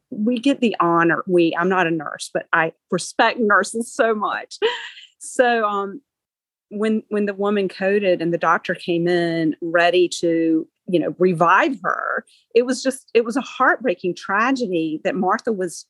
we 0.09 0.39
get 0.39 0.59
the 0.59 0.75
honor. 0.79 1.23
We, 1.25 1.55
I'm 1.57 1.69
not 1.69 1.87
a 1.87 1.91
nurse, 1.91 2.29
but 2.33 2.47
I 2.51 2.73
respect 2.91 3.39
nurses 3.39 3.93
so 3.93 4.13
much 4.13 4.57
so 5.21 5.65
um, 5.65 6.01
when 6.69 7.03
when 7.09 7.25
the 7.25 7.33
woman 7.33 7.69
coded 7.69 8.21
and 8.21 8.33
the 8.33 8.37
doctor 8.37 8.75
came 8.75 9.07
in 9.07 9.55
ready 9.61 10.09
to 10.19 10.67
you 10.87 10.99
know 10.99 11.15
revive 11.19 11.77
her, 11.83 12.25
it 12.55 12.65
was 12.65 12.83
just 12.83 13.09
it 13.13 13.23
was 13.23 13.37
a 13.37 13.41
heartbreaking 13.41 14.15
tragedy 14.15 14.99
that 15.03 15.15
Martha 15.15 15.53
was 15.53 15.85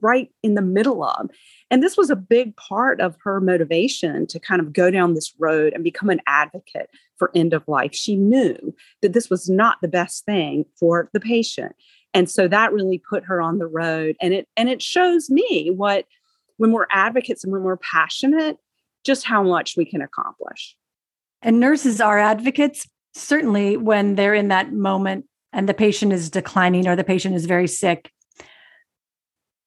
right 0.00 0.30
in 0.44 0.54
the 0.54 0.62
middle 0.62 1.02
of. 1.02 1.30
And 1.68 1.82
this 1.82 1.96
was 1.96 2.10
a 2.10 2.16
big 2.16 2.54
part 2.56 3.00
of 3.00 3.16
her 3.24 3.40
motivation 3.40 4.24
to 4.28 4.38
kind 4.38 4.60
of 4.60 4.72
go 4.72 4.88
down 4.88 5.14
this 5.14 5.32
road 5.38 5.72
and 5.72 5.82
become 5.82 6.10
an 6.10 6.20
advocate 6.28 6.90
for 7.20 7.30
end 7.34 7.52
of 7.52 7.68
life. 7.68 7.94
She 7.94 8.16
knew 8.16 8.74
that 9.02 9.12
this 9.12 9.28
was 9.28 9.48
not 9.48 9.76
the 9.82 9.88
best 9.88 10.24
thing 10.24 10.64
for 10.80 11.10
the 11.12 11.20
patient. 11.20 11.76
And 12.14 12.28
so 12.28 12.48
that 12.48 12.72
really 12.72 12.98
put 12.98 13.24
her 13.26 13.40
on 13.40 13.58
the 13.58 13.68
road 13.68 14.16
and 14.20 14.34
it 14.34 14.48
and 14.56 14.68
it 14.68 14.82
shows 14.82 15.30
me 15.30 15.70
what 15.70 16.06
when 16.56 16.72
we're 16.72 16.86
advocates 16.90 17.44
and 17.44 17.52
when 17.52 17.62
we're 17.62 17.76
passionate, 17.76 18.56
just 19.04 19.24
how 19.24 19.42
much 19.42 19.76
we 19.76 19.84
can 19.84 20.02
accomplish. 20.02 20.76
And 21.42 21.60
nurses 21.60 22.00
are 22.00 22.18
advocates, 22.18 22.88
certainly 23.14 23.76
when 23.76 24.14
they're 24.14 24.34
in 24.34 24.48
that 24.48 24.72
moment 24.72 25.26
and 25.52 25.68
the 25.68 25.74
patient 25.74 26.12
is 26.12 26.30
declining 26.30 26.88
or 26.88 26.96
the 26.96 27.04
patient 27.04 27.34
is 27.34 27.46
very 27.46 27.68
sick. 27.68 28.10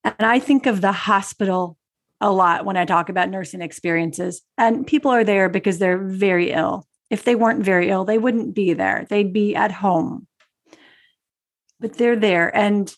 And 0.04 0.16
I 0.20 0.40
think 0.40 0.66
of 0.66 0.82
the 0.82 0.92
hospital 0.92 1.78
a 2.24 2.32
lot 2.32 2.66
when 2.66 2.78
I 2.78 2.86
talk 2.86 3.10
about 3.10 3.30
nursing 3.30 3.62
experiences. 3.62 4.42
And 4.58 4.88
people 4.88 5.12
are 5.12 5.24
there 5.24 5.50
because 5.50 5.80
they're 5.80 5.98
very 5.98 6.52
ill. 6.52 6.88
If 7.14 7.26
they 7.26 7.36
weren't 7.36 7.64
very 7.64 7.92
ill, 7.92 8.06
they 8.06 8.18
wouldn't 8.18 8.56
be 8.56 8.74
there, 8.74 9.06
they'd 9.08 9.32
be 9.32 9.56
at 9.56 9.72
home. 9.72 10.26
But 11.80 11.94
they're 11.94 12.16
there. 12.16 12.50
And 12.58 12.92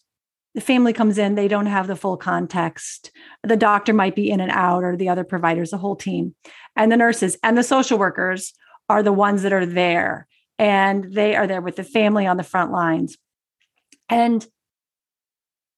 the 0.54 0.62
family 0.62 0.94
comes 0.94 1.18
in, 1.18 1.36
they 1.36 1.50
don't 1.50 1.66
have 1.66 1.88
the 1.88 1.98
full 1.98 2.16
context. 2.16 3.12
The 3.44 3.58
doctor 3.58 3.92
might 3.92 4.16
be 4.16 4.32
in 4.32 4.40
and 4.40 4.54
out, 4.54 4.86
or 4.86 4.96
the 4.96 5.10
other 5.10 5.26
providers, 5.26 5.72
the 5.72 5.78
whole 5.78 5.98
team. 5.98 6.34
And 6.78 6.90
the 6.90 6.96
nurses 6.96 7.38
and 7.44 7.58
the 7.58 7.62
social 7.62 7.98
workers 7.98 8.54
are 8.88 9.04
the 9.04 9.12
ones 9.12 9.42
that 9.42 9.52
are 9.52 9.66
there. 9.66 10.28
And 10.58 11.14
they 11.14 11.36
are 11.36 11.46
there 11.46 11.60
with 11.60 11.76
the 11.76 11.84
family 11.84 12.26
on 12.26 12.38
the 12.38 12.44
front 12.44 12.72
lines. 12.72 13.18
And 14.08 14.48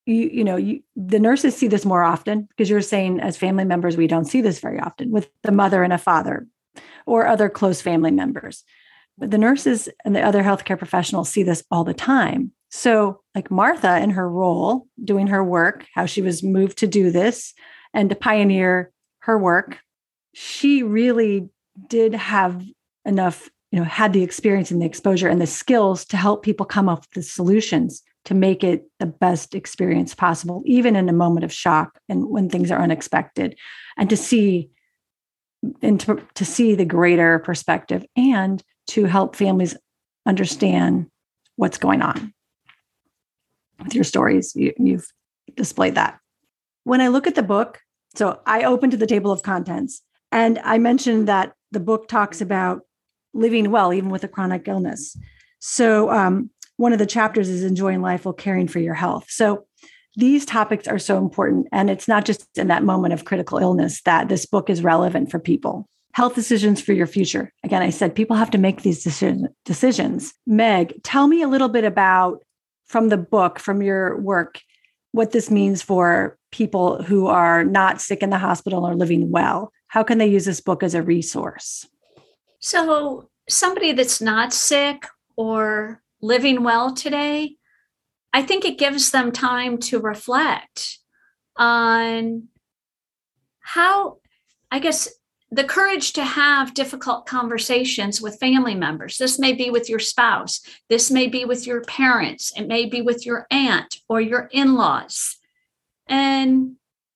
you, 0.05 0.29
you 0.31 0.43
know, 0.43 0.57
you, 0.57 0.83
the 0.95 1.19
nurses 1.19 1.57
see 1.57 1.67
this 1.67 1.85
more 1.85 2.03
often 2.03 2.43
because 2.43 2.69
you're 2.69 2.81
saying 2.81 3.19
as 3.19 3.35
family 3.35 3.65
members, 3.65 3.97
we 3.97 4.05
don't 4.05 4.25
see 4.25 4.41
this 4.41 4.59
very 4.59 4.79
often 4.79 5.09
with 5.09 5.27
the 5.41 5.51
mother 5.51 5.81
and 5.81 5.91
a 5.91 5.97
father 5.97 6.45
or 7.05 7.27
other 7.27 7.49
close 7.49 7.81
family 7.81 8.11
members. 8.11 8.63
But 9.17 9.31
the 9.31 9.37
nurses 9.37 9.89
and 10.05 10.15
the 10.15 10.21
other 10.21 10.43
healthcare 10.43 10.77
professionals 10.77 11.29
see 11.29 11.43
this 11.43 11.63
all 11.71 11.83
the 11.83 11.93
time. 11.93 12.51
So, 12.69 13.21
like 13.33 13.49
Martha 13.49 13.97
in 13.99 14.11
her 14.11 14.29
role, 14.29 14.87
doing 15.03 15.27
her 15.27 15.43
work, 15.43 15.85
how 15.93 16.05
she 16.05 16.21
was 16.21 16.43
moved 16.43 16.79
to 16.79 16.87
do 16.87 17.11
this 17.11 17.53
and 17.93 18.09
to 18.09 18.15
pioneer 18.15 18.91
her 19.19 19.37
work, 19.37 19.79
she 20.33 20.83
really 20.83 21.49
did 21.87 22.13
have 22.13 22.63
enough, 23.05 23.49
you 23.71 23.79
know, 23.79 23.85
had 23.85 24.13
the 24.13 24.23
experience 24.23 24.69
and 24.69 24.81
the 24.81 24.85
exposure 24.85 25.29
and 25.29 25.41
the 25.41 25.47
skills 25.47 26.05
to 26.05 26.17
help 26.17 26.43
people 26.43 26.65
come 26.65 26.89
up 26.89 26.99
with 26.99 27.11
the 27.11 27.23
solutions 27.23 28.03
to 28.25 28.33
make 28.33 28.63
it 28.63 28.85
the 28.99 29.05
best 29.05 29.55
experience 29.55 30.13
possible, 30.13 30.61
even 30.65 30.97
in 30.97 31.07
a 31.07 31.13
moment 31.13 31.45
of 31.45 31.53
shock 31.53 31.97
and 32.09 32.29
when 32.29 32.49
things 32.49 32.69
are 32.69 32.81
unexpected, 32.81 33.57
and 33.97 34.09
to 34.09 34.17
see 34.17 34.69
and 35.81 35.99
to, 36.01 36.21
to 36.35 36.45
see 36.45 36.75
the 36.75 36.85
greater 36.85 37.39
perspective 37.39 38.05
and 38.15 38.63
to 38.87 39.05
help 39.05 39.35
families 39.35 39.75
understand 40.25 41.07
what's 41.55 41.77
going 41.77 42.01
on 42.01 42.33
with 43.83 43.95
your 43.95 44.03
stories. 44.03 44.55
You, 44.55 44.73
you've 44.77 45.07
displayed 45.55 45.95
that. 45.95 46.19
When 46.83 47.01
i 47.01 47.07
look 47.09 47.27
at 47.27 47.35
the 47.35 47.43
book 47.43 47.79
so 48.15 48.39
i 48.45 48.63
open 48.63 48.89
to 48.89 48.97
the 48.97 49.05
table 49.05 49.31
of 49.31 49.43
contents 49.43 50.01
and 50.31 50.57
i 50.59 50.77
mentioned 50.77 51.27
that 51.27 51.53
the 51.71 51.79
book 51.79 52.07
talks 52.07 52.39
about 52.39 52.81
living 53.33 53.71
well 53.71 53.93
even 53.93 54.09
with 54.09 54.23
a 54.23 54.27
chronic 54.27 54.67
illness. 54.67 55.17
So 55.59 56.11
um, 56.11 56.49
one 56.77 56.93
of 56.93 56.99
the 56.99 57.05
chapters 57.05 57.49
is 57.49 57.63
enjoying 57.63 58.01
life 58.01 58.25
while 58.25 58.33
caring 58.33 58.67
for 58.67 58.79
your 58.79 58.93
health. 58.93 59.25
So 59.29 59.65
these 60.17 60.45
topics 60.45 60.87
are 60.87 60.99
so 60.99 61.17
important 61.17 61.67
and 61.71 61.89
it's 61.89 62.07
not 62.07 62.25
just 62.25 62.45
in 62.57 62.67
that 62.67 62.83
moment 62.83 63.13
of 63.13 63.23
critical 63.23 63.57
illness 63.57 64.01
that 64.01 64.27
this 64.27 64.45
book 64.45 64.69
is 64.69 64.83
relevant 64.83 65.31
for 65.31 65.39
people 65.39 65.87
health 66.13 66.35
decisions 66.35 66.81
for 66.81 66.93
your 66.93 67.07
future 67.07 67.53
again 67.63 67.81
i 67.81 67.89
said 67.89 68.13
people 68.15 68.35
have 68.35 68.51
to 68.51 68.57
make 68.57 68.81
these 68.81 69.03
decisions 69.65 70.33
meg 70.45 70.93
tell 71.03 71.27
me 71.27 71.41
a 71.41 71.47
little 71.47 71.69
bit 71.69 71.83
about 71.83 72.39
from 72.87 73.09
the 73.09 73.17
book, 73.17 73.59
from 73.59 73.81
your 73.81 74.19
work, 74.19 74.61
what 75.11 75.31
this 75.31 75.51
means 75.51 75.81
for 75.81 76.37
people 76.51 77.01
who 77.03 77.27
are 77.27 77.63
not 77.63 78.01
sick 78.01 78.23
in 78.23 78.29
the 78.29 78.37
hospital 78.37 78.87
or 78.87 78.95
living 78.95 79.29
well. 79.29 79.71
How 79.87 80.03
can 80.03 80.17
they 80.17 80.27
use 80.27 80.45
this 80.45 80.61
book 80.61 80.83
as 80.83 80.93
a 80.93 81.01
resource? 81.01 81.85
So, 82.59 83.29
somebody 83.47 83.93
that's 83.93 84.21
not 84.21 84.53
sick 84.53 85.05
or 85.35 86.01
living 86.21 86.63
well 86.63 86.93
today, 86.93 87.56
I 88.33 88.43
think 88.43 88.65
it 88.65 88.77
gives 88.77 89.11
them 89.11 89.31
time 89.31 89.77
to 89.79 89.99
reflect 89.99 90.99
on 91.55 92.47
how, 93.59 94.17
I 94.71 94.79
guess, 94.79 95.09
the 95.49 95.63
courage 95.63 96.13
to 96.13 96.23
have 96.23 96.73
difficult 96.73 97.25
conversations 97.25 98.21
with 98.21 98.39
family 98.39 98.75
members. 98.75 99.17
This 99.17 99.39
may 99.39 99.53
be 99.53 99.69
with 99.69 99.89
your 99.89 99.99
spouse, 99.99 100.61
this 100.89 101.09
may 101.09 101.27
be 101.27 101.45
with 101.45 101.65
your 101.65 101.81
parents, 101.81 102.51
it 102.55 102.67
may 102.67 102.85
be 102.85 103.01
with 103.01 103.25
your 103.25 103.47
aunt 103.49 103.97
or 104.09 104.19
your 104.19 104.49
in 104.51 104.75
laws. 104.75 105.37
And 106.07 106.75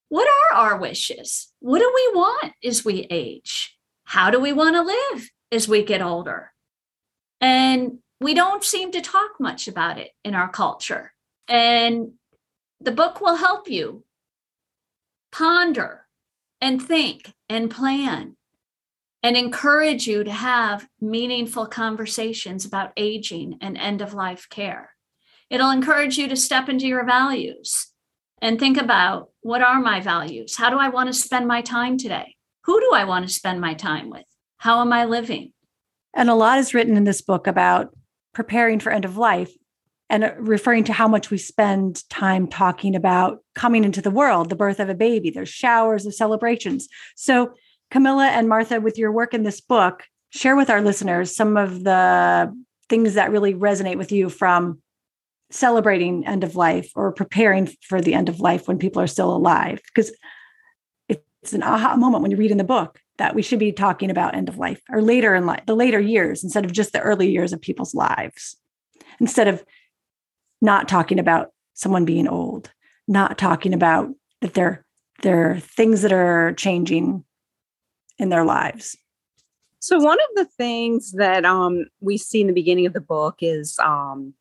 what 0.10 0.28
are 0.28 0.58
our 0.58 0.78
wishes? 0.78 1.52
What 1.60 1.80
do 1.80 1.92
we 1.94 2.12
want 2.20 2.54
as 2.64 2.84
we 2.84 3.08
age? 3.10 3.78
How 4.04 4.30
do 4.30 4.40
we 4.40 4.52
want 4.54 4.76
to 4.76 4.82
live 4.82 5.30
as 5.52 5.68
we 5.68 5.84
get 5.84 6.02
older? 6.02 6.52
And 7.40 8.00
we 8.22 8.36
don't 8.36 8.64
seem 8.64 8.92
to 8.92 9.02
talk 9.02 9.32
much 9.40 9.68
about 9.68 9.98
it 9.98 10.12
in 10.24 10.36
our 10.36 10.48
culture. 10.48 11.12
And 11.48 12.12
the 12.80 12.92
book 12.92 13.20
will 13.20 13.36
help 13.36 13.68
you 13.68 14.04
ponder 15.32 16.06
and 16.62 16.80
think 16.80 17.34
and 17.50 17.72
plan 17.72 18.38
and 19.24 19.36
encourage 19.36 20.08
you 20.08 20.24
to 20.24 20.32
have 20.32 20.88
meaningful 21.00 21.66
conversations 21.66 22.64
about 22.64 22.94
aging 22.96 23.58
and 23.60 23.76
end 23.76 24.02
of 24.02 24.14
life 24.14 24.48
care. 24.50 24.92
It'll 25.50 25.72
encourage 25.72 26.18
you 26.18 26.28
to 26.28 26.36
step 26.36 26.70
into 26.70 26.88
your 26.88 27.06
values 27.06 27.88
and 28.40 28.60
think 28.60 28.78
about 28.78 29.30
what 29.42 29.64
are 29.64 29.80
my 29.80 30.00
values? 30.00 30.56
How 30.56 30.70
do 30.70 30.78
I 30.78 30.90
want 30.90 31.08
to 31.08 31.14
spend 31.14 31.48
my 31.48 31.62
time 31.62 31.98
today? 31.98 32.36
Who 32.66 32.80
do 32.80 32.92
I 32.94 33.04
want 33.04 33.28
to 33.28 33.34
spend 33.34 33.60
my 33.60 33.74
time 33.74 34.12
with? 34.12 34.26
How 34.58 34.82
am 34.82 34.94
I 34.94 35.06
living? 35.06 35.54
And 36.14 36.30
a 36.30 36.36
lot 36.36 36.60
is 36.60 36.74
written 36.76 36.98
in 36.98 37.04
this 37.04 37.22
book 37.22 37.48
about 37.48 37.96
preparing 38.34 38.80
for 38.80 38.92
end 38.92 39.06
of 39.06 39.18
life 39.18 39.52
and 40.10 40.24
uh, 40.24 40.34
referring 40.38 40.84
to 40.86 40.94
how 40.94 41.08
much 41.08 41.32
we 41.32 41.38
spend 41.38 42.08
time 42.10 42.48
talking 42.48 42.96
about 42.96 43.40
coming 43.56 43.84
into 43.84 44.02
the 44.02 44.12
world, 44.12 44.50
the 44.50 44.56
birth 44.56 44.80
of 44.80 44.90
a 44.90 44.96
baby. 44.96 45.30
There's 45.30 45.50
showers 45.50 46.06
of 46.06 46.14
celebrations. 46.14 46.88
So, 47.16 47.54
Camilla 47.90 48.28
and 48.28 48.48
Martha, 48.48 48.80
with 48.80 48.98
your 48.98 49.12
work 49.12 49.34
in 49.34 49.44
this 49.44 49.60
book, 49.60 50.04
share 50.30 50.56
with 50.56 50.70
our 50.70 50.82
listeners 50.82 51.36
some 51.36 51.58
of 51.58 51.84
the 51.84 52.54
things 52.90 53.16
that 53.16 53.32
really 53.32 53.54
resonate 53.54 53.98
with 53.98 54.12
you 54.12 54.30
from 54.30 54.82
celebrating 55.50 56.26
end 56.26 56.44
of 56.44 56.56
life 56.56 56.92
or 56.96 57.12
preparing 57.12 57.70
for 57.82 58.00
the 58.00 58.14
end 58.14 58.30
of 58.30 58.40
life 58.40 58.68
when 58.68 58.78
people 58.78 59.02
are 59.02 59.08
still 59.08 59.36
alive. 59.36 59.82
Because 59.94 60.14
it's 61.10 61.54
an 61.54 61.64
aha 61.64 61.96
moment 61.96 62.22
when 62.22 62.32
you 62.32 62.38
read 62.38 62.52
in 62.52 62.58
the 62.58 62.64
book 62.64 63.00
that 63.22 63.36
we 63.36 63.44
should 63.44 63.60
be 63.60 63.72
talking 63.72 64.10
about 64.10 64.34
end 64.34 64.50
of 64.50 64.58
life 64.58 64.82
or 64.90 65.00
later 65.00 65.36
in 65.36 65.46
life, 65.46 65.62
the 65.68 65.76
later 65.76 66.00
years, 66.00 66.44
instead 66.44 66.66
of 66.66 66.72
just 66.72 66.92
the 66.92 67.00
early 67.02 67.30
years 67.30 67.54
of 67.54 67.62
people's 67.62 67.94
lives. 67.94 68.58
Instead 69.20 69.48
of 69.48 69.64
not 70.60 70.88
talking 70.88 71.20
about 71.20 71.52
someone 71.76 72.04
being 72.04 72.28
old, 72.28 72.72
not 73.08 73.38
talking 73.38 73.76
about 73.76 74.10
that 74.42 74.56
there, 74.56 74.84
there 75.22 75.52
are 75.52 75.60
things 75.60 76.02
that 76.02 76.12
are 76.12 76.54
changing 76.54 77.24
in 78.18 78.30
their 78.30 78.44
lives. 78.44 78.98
So 79.78 80.00
one 80.00 80.18
of 80.18 80.36
the 80.36 80.46
things 80.46 81.12
that 81.12 81.46
um, 81.46 81.86
we 82.00 82.18
see 82.18 82.42
in 82.42 82.48
the 82.48 82.54
beginning 82.54 82.88
of 82.88 82.94
the 82.94 83.02
book 83.02 83.36
is 83.42 83.78
um, 83.78 84.34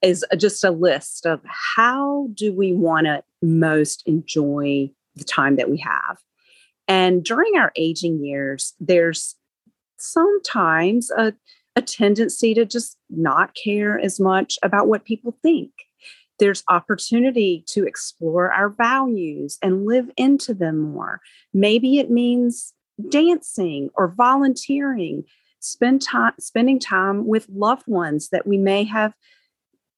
is 0.00 0.24
just 0.36 0.62
a 0.62 0.70
list 0.70 1.26
of 1.26 1.40
how 1.44 2.28
do 2.34 2.52
we 2.52 2.72
want 2.72 3.06
to 3.06 3.24
most 3.42 4.04
enjoy 4.06 4.88
the 5.16 5.24
time 5.24 5.56
that 5.56 5.68
we 5.68 5.78
have. 5.78 6.18
And 6.88 7.22
during 7.22 7.56
our 7.56 7.70
aging 7.76 8.24
years, 8.24 8.74
there's 8.80 9.36
sometimes 9.98 11.10
a 11.10 11.34
a 11.78 11.82
tendency 11.82 12.54
to 12.54 12.64
just 12.64 12.96
not 13.08 13.54
care 13.54 14.00
as 14.00 14.18
much 14.18 14.58
about 14.64 14.88
what 14.88 15.04
people 15.04 15.38
think. 15.42 15.70
There's 16.40 16.64
opportunity 16.68 17.64
to 17.68 17.86
explore 17.86 18.52
our 18.52 18.68
values 18.68 19.58
and 19.62 19.86
live 19.86 20.10
into 20.16 20.54
them 20.54 20.78
more. 20.78 21.20
Maybe 21.54 22.00
it 22.00 22.10
means 22.10 22.74
dancing 23.10 23.90
or 23.94 24.08
volunteering, 24.08 25.22
spend 25.60 26.02
time 26.02 26.32
spending 26.40 26.80
time 26.80 27.28
with 27.28 27.48
loved 27.48 27.86
ones 27.86 28.30
that 28.30 28.46
we 28.46 28.58
may 28.58 28.82
have 28.82 29.14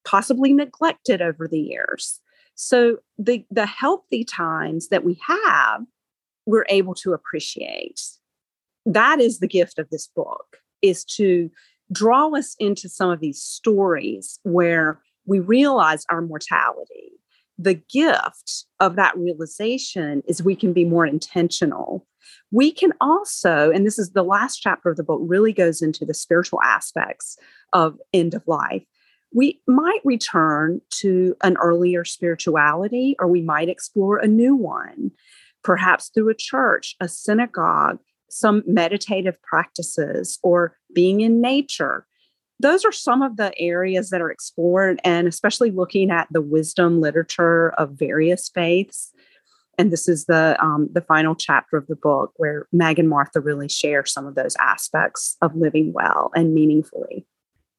possibly 0.04 0.52
neglected 0.52 1.22
over 1.22 1.48
the 1.48 1.60
years. 1.60 2.20
So 2.56 2.98
the 3.18 3.46
the 3.50 3.66
healthy 3.66 4.22
times 4.24 4.88
that 4.88 5.02
we 5.02 5.18
have, 5.26 5.82
we're 6.50 6.66
able 6.68 6.94
to 6.96 7.12
appreciate. 7.12 8.00
That 8.86 9.20
is 9.20 9.38
the 9.38 9.48
gift 9.48 9.78
of 9.78 9.88
this 9.90 10.08
book 10.14 10.58
is 10.82 11.04
to 11.04 11.50
draw 11.92 12.34
us 12.36 12.56
into 12.58 12.88
some 12.88 13.10
of 13.10 13.20
these 13.20 13.42
stories 13.42 14.38
where 14.42 15.00
we 15.26 15.38
realize 15.38 16.04
our 16.10 16.22
mortality. 16.22 17.12
The 17.58 17.74
gift 17.74 18.64
of 18.80 18.96
that 18.96 19.16
realization 19.16 20.22
is 20.26 20.42
we 20.42 20.56
can 20.56 20.72
be 20.72 20.84
more 20.84 21.06
intentional. 21.06 22.06
We 22.50 22.72
can 22.72 22.92
also, 23.00 23.70
and 23.70 23.86
this 23.86 23.98
is 23.98 24.12
the 24.12 24.22
last 24.22 24.58
chapter 24.58 24.90
of 24.90 24.96
the 24.96 25.04
book, 25.04 25.20
really 25.22 25.52
goes 25.52 25.82
into 25.82 26.04
the 26.04 26.14
spiritual 26.14 26.60
aspects 26.62 27.36
of 27.72 27.98
end 28.12 28.34
of 28.34 28.42
life. 28.46 28.82
We 29.32 29.60
might 29.68 30.00
return 30.04 30.80
to 31.00 31.36
an 31.42 31.56
earlier 31.58 32.04
spirituality, 32.04 33.14
or 33.18 33.28
we 33.28 33.42
might 33.42 33.68
explore 33.68 34.16
a 34.16 34.26
new 34.26 34.56
one, 34.56 35.12
perhaps 35.62 36.10
through 36.12 36.30
a 36.30 36.34
church, 36.34 36.96
a 37.00 37.08
synagogue, 37.08 37.98
some 38.28 38.62
meditative 38.66 39.40
practices 39.42 40.38
or 40.42 40.76
being 40.94 41.20
in 41.20 41.40
nature. 41.40 42.06
Those 42.60 42.84
are 42.84 42.92
some 42.92 43.22
of 43.22 43.36
the 43.36 43.58
areas 43.58 44.10
that 44.10 44.20
are 44.20 44.30
explored, 44.30 45.00
and 45.02 45.26
especially 45.26 45.70
looking 45.70 46.10
at 46.10 46.28
the 46.30 46.42
wisdom 46.42 47.00
literature 47.00 47.70
of 47.78 47.92
various 47.92 48.50
faiths. 48.50 49.12
And 49.78 49.90
this 49.90 50.08
is 50.08 50.26
the 50.26 50.62
um, 50.62 50.88
the 50.92 51.00
final 51.00 51.34
chapter 51.34 51.78
of 51.78 51.86
the 51.86 51.96
book 51.96 52.32
where 52.36 52.66
Meg 52.70 52.98
and 52.98 53.08
Martha 53.08 53.40
really 53.40 53.68
share 53.68 54.04
some 54.04 54.26
of 54.26 54.34
those 54.34 54.54
aspects 54.56 55.38
of 55.40 55.56
living 55.56 55.92
well 55.94 56.30
and 56.34 56.52
meaningfully. 56.52 57.26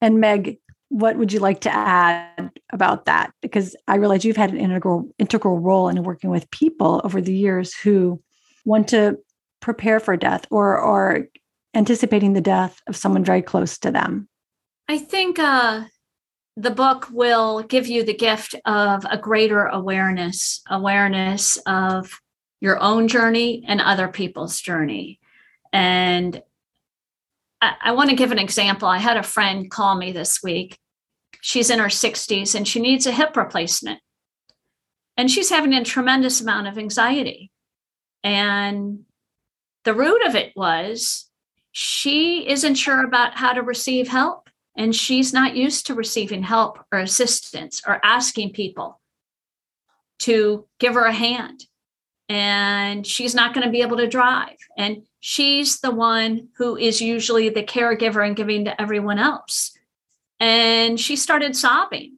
And 0.01 0.19
Meg, 0.19 0.57
what 0.91 1.15
would 1.15 1.31
you 1.31 1.39
like 1.39 1.61
to 1.61 1.73
add 1.73 2.51
about 2.73 3.05
that? 3.05 3.31
Because 3.41 3.77
I 3.87 3.95
realize 3.95 4.25
you've 4.25 4.35
had 4.35 4.51
an 4.51 4.59
integral 4.59 5.09
integral 5.17 5.57
role 5.57 5.87
in 5.87 6.03
working 6.03 6.29
with 6.29 6.51
people 6.51 6.99
over 7.05 7.21
the 7.21 7.33
years 7.33 7.73
who 7.73 8.21
want 8.65 8.89
to 8.89 9.17
prepare 9.61 10.01
for 10.01 10.17
death 10.17 10.45
or 10.51 10.77
or 10.77 11.27
anticipating 11.73 12.33
the 12.33 12.41
death 12.41 12.81
of 12.87 12.97
someone 12.97 13.23
very 13.23 13.41
close 13.41 13.77
to 13.77 13.89
them. 13.89 14.27
I 14.89 14.97
think 14.97 15.39
uh, 15.39 15.85
the 16.57 16.71
book 16.71 17.07
will 17.09 17.63
give 17.63 17.87
you 17.87 18.03
the 18.03 18.13
gift 18.13 18.55
of 18.65 19.05
a 19.09 19.17
greater 19.17 19.67
awareness, 19.67 20.61
awareness 20.69 21.57
of 21.65 22.19
your 22.59 22.77
own 22.81 23.07
journey 23.07 23.63
and 23.65 23.79
other 23.79 24.09
people's 24.09 24.59
journey. 24.59 25.21
And 25.71 26.43
I, 27.61 27.75
I 27.81 27.91
want 27.93 28.09
to 28.09 28.15
give 28.17 28.33
an 28.33 28.39
example. 28.39 28.89
I 28.89 28.97
had 28.97 29.15
a 29.15 29.23
friend 29.23 29.71
call 29.71 29.95
me 29.95 30.11
this 30.11 30.43
week 30.43 30.77
she's 31.41 31.69
in 31.69 31.79
her 31.79 31.87
60s 31.87 32.55
and 32.55 32.67
she 32.67 32.79
needs 32.79 33.05
a 33.05 33.11
hip 33.11 33.35
replacement. 33.35 33.99
And 35.17 35.29
she's 35.29 35.49
having 35.49 35.73
a 35.73 35.83
tremendous 35.83 36.39
amount 36.39 36.67
of 36.67 36.77
anxiety. 36.77 37.51
And 38.23 39.01
the 39.83 39.93
root 39.93 40.25
of 40.25 40.35
it 40.35 40.53
was 40.55 41.27
she 41.71 42.47
isn't 42.47 42.75
sure 42.75 43.03
about 43.03 43.35
how 43.35 43.53
to 43.53 43.61
receive 43.61 44.07
help. 44.07 44.49
And 44.77 44.95
she's 44.95 45.33
not 45.33 45.55
used 45.55 45.87
to 45.87 45.95
receiving 45.95 46.43
help 46.43 46.79
or 46.91 46.99
assistance 46.99 47.81
or 47.85 47.99
asking 48.05 48.53
people 48.53 49.01
to 50.19 50.65
give 50.79 50.93
her 50.93 51.03
a 51.03 51.13
hand. 51.13 51.65
And 52.29 53.05
she's 53.05 53.35
not 53.35 53.53
going 53.53 53.65
to 53.65 53.71
be 53.71 53.81
able 53.81 53.97
to 53.97 54.07
drive. 54.07 54.55
And 54.77 55.03
she's 55.19 55.81
the 55.81 55.91
one 55.91 56.49
who 56.57 56.77
is 56.77 57.01
usually 57.01 57.49
the 57.49 57.63
caregiver 57.63 58.25
and 58.25 58.35
giving 58.35 58.65
to 58.65 58.81
everyone 58.81 59.19
else 59.19 59.77
and 60.41 60.99
she 60.99 61.15
started 61.15 61.55
sobbing. 61.55 62.17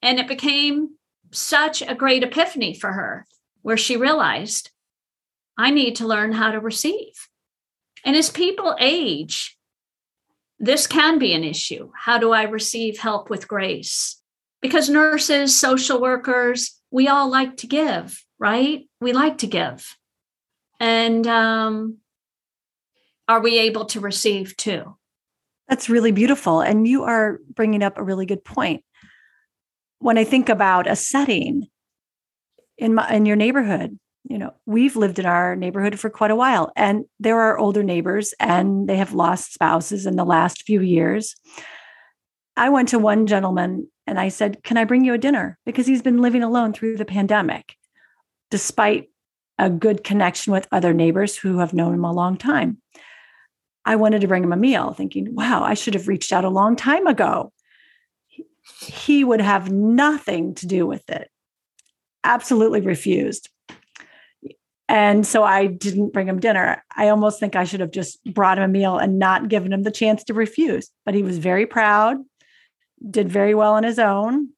And 0.00 0.18
it 0.18 0.26
became 0.26 0.96
such 1.30 1.82
a 1.82 1.94
great 1.94 2.24
epiphany 2.24 2.74
for 2.74 2.92
her, 2.92 3.26
where 3.60 3.76
she 3.76 3.96
realized, 3.96 4.70
I 5.58 5.70
need 5.70 5.96
to 5.96 6.06
learn 6.06 6.32
how 6.32 6.50
to 6.50 6.60
receive. 6.60 7.12
And 8.04 8.16
as 8.16 8.30
people 8.30 8.74
age, 8.80 9.58
this 10.58 10.86
can 10.86 11.18
be 11.18 11.34
an 11.34 11.44
issue. 11.44 11.90
How 11.94 12.16
do 12.16 12.32
I 12.32 12.44
receive 12.44 12.98
help 12.98 13.28
with 13.28 13.46
grace? 13.46 14.20
Because 14.62 14.88
nurses, 14.88 15.56
social 15.56 16.00
workers, 16.00 16.80
we 16.90 17.06
all 17.06 17.28
like 17.28 17.58
to 17.58 17.66
give, 17.66 18.24
right? 18.38 18.88
We 19.00 19.12
like 19.12 19.38
to 19.38 19.46
give. 19.46 19.94
And 20.80 21.26
um, 21.26 21.98
are 23.28 23.40
we 23.40 23.58
able 23.58 23.84
to 23.86 24.00
receive 24.00 24.56
too? 24.56 24.97
That's 25.68 25.88
really 25.88 26.12
beautiful. 26.12 26.60
And 26.60 26.88
you 26.88 27.04
are 27.04 27.40
bringing 27.54 27.82
up 27.82 27.98
a 27.98 28.02
really 28.02 28.26
good 28.26 28.44
point. 28.44 28.84
When 29.98 30.16
I 30.16 30.24
think 30.24 30.48
about 30.48 30.86
a 30.86 30.96
setting 30.96 31.66
in 32.78 32.94
my 32.94 33.10
in 33.12 33.26
your 33.26 33.36
neighborhood, 33.36 33.98
you 34.24 34.38
know, 34.38 34.54
we've 34.66 34.96
lived 34.96 35.18
in 35.18 35.26
our 35.26 35.56
neighborhood 35.56 35.98
for 35.98 36.10
quite 36.10 36.30
a 36.30 36.36
while 36.36 36.72
and 36.76 37.04
there 37.18 37.40
are 37.40 37.58
older 37.58 37.82
neighbors 37.82 38.34
and 38.38 38.88
they 38.88 38.96
have 38.96 39.12
lost 39.12 39.52
spouses 39.52 40.06
in 40.06 40.16
the 40.16 40.24
last 40.24 40.62
few 40.62 40.80
years. 40.80 41.34
I 42.56 42.70
went 42.70 42.88
to 42.90 42.98
one 42.98 43.26
gentleman 43.26 43.88
and 44.06 44.18
I 44.18 44.28
said, 44.28 44.62
"Can 44.62 44.76
I 44.76 44.84
bring 44.84 45.04
you 45.04 45.14
a 45.14 45.18
dinner?" 45.18 45.58
because 45.66 45.86
he's 45.86 46.02
been 46.02 46.22
living 46.22 46.42
alone 46.42 46.72
through 46.72 46.96
the 46.96 47.04
pandemic 47.04 47.74
despite 48.50 49.10
a 49.58 49.68
good 49.68 50.04
connection 50.04 50.52
with 50.52 50.68
other 50.72 50.94
neighbors 50.94 51.36
who 51.36 51.58
have 51.58 51.74
known 51.74 51.94
him 51.94 52.04
a 52.04 52.12
long 52.12 52.36
time. 52.36 52.80
I 53.88 53.96
wanted 53.96 54.20
to 54.20 54.28
bring 54.28 54.44
him 54.44 54.52
a 54.52 54.56
meal, 54.56 54.92
thinking, 54.92 55.34
wow, 55.34 55.62
I 55.64 55.72
should 55.72 55.94
have 55.94 56.08
reached 56.08 56.30
out 56.30 56.44
a 56.44 56.50
long 56.50 56.76
time 56.76 57.06
ago. 57.06 57.54
He 58.82 59.24
would 59.24 59.40
have 59.40 59.72
nothing 59.72 60.54
to 60.56 60.66
do 60.66 60.86
with 60.86 61.08
it, 61.08 61.30
absolutely 62.22 62.82
refused. 62.82 63.48
And 64.90 65.26
so 65.26 65.42
I 65.42 65.68
didn't 65.68 66.12
bring 66.12 66.28
him 66.28 66.38
dinner. 66.38 66.84
I 66.94 67.08
almost 67.08 67.40
think 67.40 67.56
I 67.56 67.64
should 67.64 67.80
have 67.80 67.90
just 67.90 68.22
brought 68.24 68.58
him 68.58 68.64
a 68.64 68.68
meal 68.68 68.98
and 68.98 69.18
not 69.18 69.48
given 69.48 69.72
him 69.72 69.84
the 69.84 69.90
chance 69.90 70.22
to 70.24 70.34
refuse. 70.34 70.90
But 71.06 71.14
he 71.14 71.22
was 71.22 71.38
very 71.38 71.64
proud, 71.64 72.18
did 73.10 73.32
very 73.32 73.54
well 73.54 73.72
on 73.72 73.84
his 73.84 73.98
own, 73.98 74.50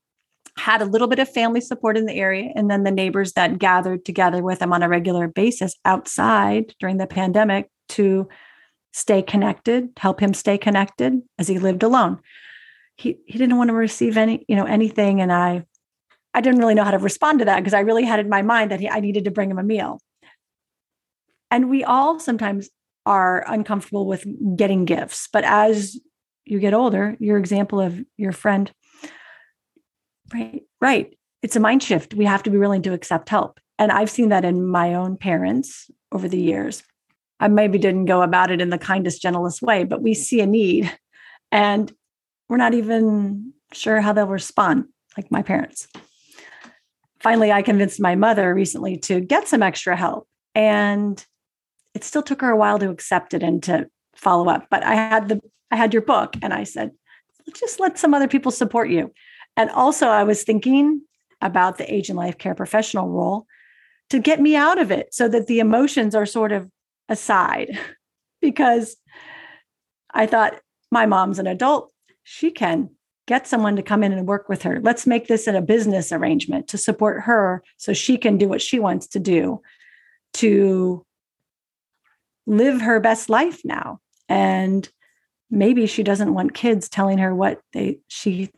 had 0.59 0.83
a 0.83 0.87
little 0.87 1.07
bit 1.07 1.21
of 1.21 1.33
family 1.33 1.61
support 1.61 1.97
in 1.97 2.07
the 2.07 2.14
area. 2.14 2.51
And 2.57 2.69
then 2.69 2.83
the 2.83 2.90
neighbors 2.90 3.35
that 3.35 3.61
gathered 3.61 4.05
together 4.05 4.43
with 4.43 4.61
him 4.61 4.73
on 4.73 4.83
a 4.83 4.88
regular 4.88 5.29
basis 5.29 5.77
outside 5.85 6.75
during 6.81 6.97
the 6.97 7.07
pandemic 7.07 7.71
to 7.90 8.29
stay 8.92 9.22
connected, 9.22 9.90
help 9.96 10.20
him 10.20 10.35
stay 10.35 10.59
connected 10.59 11.20
as 11.38 11.48
he 11.48 11.59
lived 11.59 11.83
alone. 11.83 12.20
He 12.96 13.18
he 13.26 13.38
didn't 13.38 13.57
want 13.57 13.68
to 13.68 13.74
receive 13.74 14.16
any, 14.16 14.44
you 14.48 14.57
know, 14.57 14.66
anything. 14.66 15.20
And 15.20 15.33
I 15.33 15.64
I 16.35 16.40
didn't 16.40 16.61
really 16.61 16.74
know 16.74 16.85
how 16.85 16.90
to 16.90 16.98
respond 16.98 17.40
to 17.40 17.44
that 17.46 17.59
because 17.59 17.74
I 17.74 17.81
really 17.81 18.05
had 18.05 18.20
in 18.20 18.29
my 18.29 18.42
mind 18.42 18.70
that 18.70 18.81
he, 18.81 18.88
I 18.88 19.00
needed 19.00 19.24
to 19.24 19.31
bring 19.31 19.50
him 19.50 19.59
a 19.59 19.64
meal. 19.64 20.00
And 21.50 21.68
we 21.68 21.83
all 21.83 22.20
sometimes 22.20 22.70
are 23.07 23.44
uncomfortable 23.48 24.07
with 24.07 24.24
getting 24.57 24.85
gifts. 24.85 25.29
But 25.33 25.44
as 25.44 25.98
you 26.44 26.61
get 26.61 26.74
older, 26.74 27.16
your 27.18 27.38
example 27.38 27.81
of 27.81 28.00
your 28.16 28.33
friend, 28.33 28.70
right, 30.33 30.62
right. 30.81 31.16
It's 31.42 31.57
a 31.57 31.61
mind 31.61 31.83
shift. 31.83 32.14
We 32.14 32.26
have 32.26 32.42
to 32.44 32.50
be 32.50 32.59
willing 32.59 32.83
to 32.83 32.92
accept 32.92 33.29
help. 33.29 33.59
And 33.79 33.90
I've 33.90 34.11
seen 34.11 34.29
that 34.29 34.44
in 34.44 34.66
my 34.66 34.94
own 34.94 35.16
parents 35.16 35.90
over 36.12 36.29
the 36.29 36.40
years. 36.40 36.83
I 37.40 37.48
maybe 37.48 37.79
didn't 37.79 38.05
go 38.05 38.22
about 38.22 38.50
it 38.50 38.61
in 38.61 38.70
the 38.70 38.79
kindest, 38.79 39.22
gentlest 39.22 39.62
way, 39.62 39.85
but 39.85 40.03
we 40.03 40.14
see 40.14 40.40
a 40.40 40.46
need 40.46 40.92
and 41.50 41.92
we're 42.48 42.59
not 42.59 42.74
even 42.74 43.53
sure 43.72 44.00
how 44.00 44.12
they'll 44.12 44.26
respond, 44.26 44.85
like 45.16 45.31
my 45.31 45.42
parents. 45.42 45.88
Finally, 47.20 47.53
I 47.53 47.62
convinced 47.62 48.00
my 48.00 48.14
mother 48.14 48.55
recently 48.55 48.96
to 48.98 49.20
get 49.20 49.48
some 49.48 49.62
extra 49.62 49.96
help. 49.96 50.29
And 50.55 51.24
it 51.94 52.05
still 52.05 52.22
took 52.22 52.40
her 52.40 52.50
a 52.50 52.57
while 52.57 52.79
to 52.79 52.90
accept 52.90 53.35
it 53.35 53.42
and 53.42 53.62
to 53.64 53.88
follow 54.14 54.48
up. 54.48 54.66
But 54.70 54.85
I 54.85 54.94
had 54.94 55.29
the 55.29 55.40
I 55.70 55.76
had 55.76 55.92
your 55.92 56.03
book 56.03 56.35
and 56.42 56.53
I 56.53 56.64
said, 56.64 56.90
just 57.55 57.79
let 57.79 57.98
some 57.98 58.12
other 58.12 58.26
people 58.26 58.50
support 58.50 58.90
you. 58.90 59.12
And 59.57 59.70
also 59.70 60.09
I 60.09 60.24
was 60.24 60.42
thinking 60.42 61.03
about 61.40 61.79
the 61.79 61.92
aging 61.92 62.16
life 62.16 62.38
care 62.38 62.55
professional 62.55 63.09
role 63.09 63.46
to 64.11 64.18
get 64.18 64.40
me 64.40 64.57
out 64.57 64.79
of 64.79 64.90
it 64.90 65.14
so 65.14 65.29
that 65.29 65.46
the 65.46 65.61
emotions 65.61 66.14
are 66.14 66.26
sort 66.26 66.50
of 66.50 66.68
aside 67.11 67.79
because 68.40 68.96
I 70.14 70.27
thought 70.27 70.61
my 70.90 71.05
mom's 71.05 71.38
an 71.38 71.46
adult. 71.46 71.92
She 72.23 72.51
can 72.51 72.90
get 73.27 73.46
someone 73.46 73.77
to 73.77 73.83
come 73.83 74.03
in 74.03 74.12
and 74.12 74.27
work 74.27 74.49
with 74.49 74.62
her. 74.62 74.81
Let's 74.81 75.07
make 75.07 75.29
this 75.29 75.46
in 75.46 75.55
a 75.55 75.62
business 75.62 76.11
arrangement 76.11 76.68
to 76.68 76.79
support 76.79 77.23
her 77.23 77.62
so 77.77 77.92
she 77.92 78.16
can 78.16 78.38
do 78.38 78.49
what 78.49 78.62
she 78.62 78.79
wants 78.79 79.07
to 79.09 79.20
do 79.20 79.61
to 80.35 81.05
live 82.46 82.81
her 82.81 82.99
best 83.01 83.29
life 83.29 83.61
now. 83.64 84.01
And 84.29 84.88
maybe 85.51 85.87
she 85.87 86.03
doesn't 86.03 86.35
want 86.35 86.55
kids 86.55 86.88
telling 86.88 87.18
her 87.18 87.35
what 87.35 87.61
they 87.73 87.99
she 88.09 88.51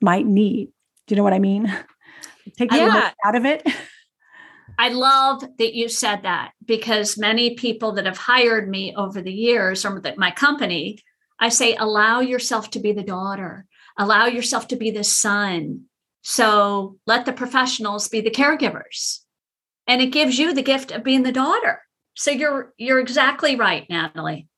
might 0.00 0.26
need. 0.26 0.70
Do 1.06 1.14
you 1.14 1.16
know 1.16 1.24
what 1.24 1.32
I 1.32 1.38
mean? 1.38 1.72
Take 2.56 2.72
yeah. 2.72 3.10
out 3.24 3.34
of 3.34 3.44
it. 3.44 3.66
I 4.78 4.90
love 4.90 5.42
that 5.58 5.74
you 5.74 5.88
said 5.88 6.22
that 6.22 6.52
because 6.64 7.18
many 7.18 7.56
people 7.56 7.92
that 7.92 8.06
have 8.06 8.16
hired 8.16 8.68
me 8.68 8.94
over 8.94 9.20
the 9.20 9.32
years 9.32 9.84
or 9.84 10.00
that 10.00 10.18
my 10.18 10.30
company, 10.30 11.00
I 11.40 11.48
say, 11.48 11.74
allow 11.74 12.20
yourself 12.20 12.70
to 12.70 12.78
be 12.78 12.92
the 12.92 13.02
daughter, 13.02 13.66
allow 13.98 14.26
yourself 14.26 14.68
to 14.68 14.76
be 14.76 14.92
the 14.92 15.02
son. 15.02 15.86
So 16.22 16.96
let 17.06 17.24
the 17.24 17.32
professionals 17.32 18.08
be 18.08 18.20
the 18.20 18.30
caregivers. 18.30 19.20
And 19.88 20.00
it 20.00 20.12
gives 20.12 20.38
you 20.38 20.54
the 20.54 20.62
gift 20.62 20.92
of 20.92 21.02
being 21.02 21.24
the 21.24 21.32
daughter. 21.32 21.82
So 22.14 22.30
you're 22.30 22.72
you're 22.76 22.98
exactly 23.00 23.56
right, 23.56 23.88
Natalie. 23.88 24.48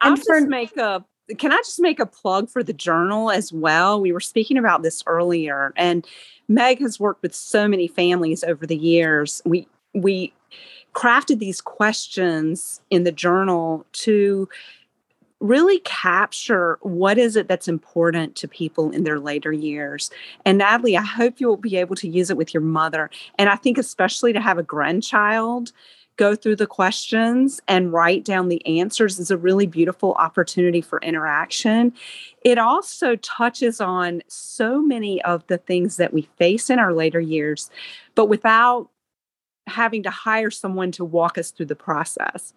I'll 0.00 0.16
just 0.16 0.46
make 0.46 0.76
a 0.76 1.04
can 1.38 1.52
I 1.52 1.56
just 1.56 1.80
make 1.80 2.00
a 2.00 2.06
plug 2.06 2.50
for 2.50 2.62
the 2.62 2.72
journal 2.72 3.30
as 3.30 3.52
well? 3.52 4.00
We 4.00 4.12
were 4.12 4.20
speaking 4.20 4.56
about 4.56 4.82
this 4.82 5.02
earlier, 5.06 5.72
and 5.76 6.06
Meg 6.50 6.80
has 6.80 6.98
worked 6.98 7.22
with 7.22 7.34
so 7.34 7.68
many 7.68 7.86
families 7.86 8.42
over 8.42 8.66
the 8.66 8.76
years. 8.76 9.40
We 9.46 9.68
we 9.94 10.34
crafted 10.94 11.38
these 11.38 11.60
questions 11.60 12.80
in 12.90 13.04
the 13.04 13.12
journal 13.12 13.86
to 13.92 14.48
really 15.38 15.78
capture 15.80 16.78
what 16.82 17.16
is 17.18 17.36
it 17.36 17.48
that's 17.48 17.68
important 17.68 18.34
to 18.36 18.48
people 18.48 18.90
in 18.90 19.04
their 19.04 19.18
later 19.18 19.52
years. 19.52 20.10
And 20.44 20.58
Natalie, 20.58 20.98
I 20.98 21.02
hope 21.02 21.40
you'll 21.40 21.56
be 21.56 21.76
able 21.76 21.96
to 21.96 22.08
use 22.08 22.30
it 22.30 22.36
with 22.36 22.52
your 22.52 22.62
mother. 22.62 23.10
And 23.38 23.48
I 23.48 23.56
think 23.56 23.78
especially 23.78 24.32
to 24.34 24.40
have 24.40 24.58
a 24.58 24.62
grandchild 24.62 25.72
go 26.20 26.36
through 26.36 26.56
the 26.56 26.66
questions 26.66 27.62
and 27.66 27.94
write 27.94 28.26
down 28.26 28.48
the 28.48 28.64
answers 28.66 29.18
is 29.18 29.30
a 29.30 29.38
really 29.38 29.66
beautiful 29.66 30.12
opportunity 30.18 30.82
for 30.82 31.00
interaction. 31.00 31.94
It 32.44 32.58
also 32.58 33.16
touches 33.16 33.80
on 33.80 34.20
so 34.28 34.82
many 34.82 35.22
of 35.22 35.46
the 35.46 35.56
things 35.56 35.96
that 35.96 36.12
we 36.12 36.28
face 36.36 36.68
in 36.68 36.78
our 36.78 36.92
later 36.92 37.20
years, 37.20 37.70
but 38.14 38.26
without 38.26 38.90
having 39.66 40.02
to 40.02 40.10
hire 40.10 40.50
someone 40.50 40.92
to 40.92 41.06
walk 41.06 41.38
us 41.38 41.52
through 41.52 41.66
the 41.66 41.74
process. 41.74 42.52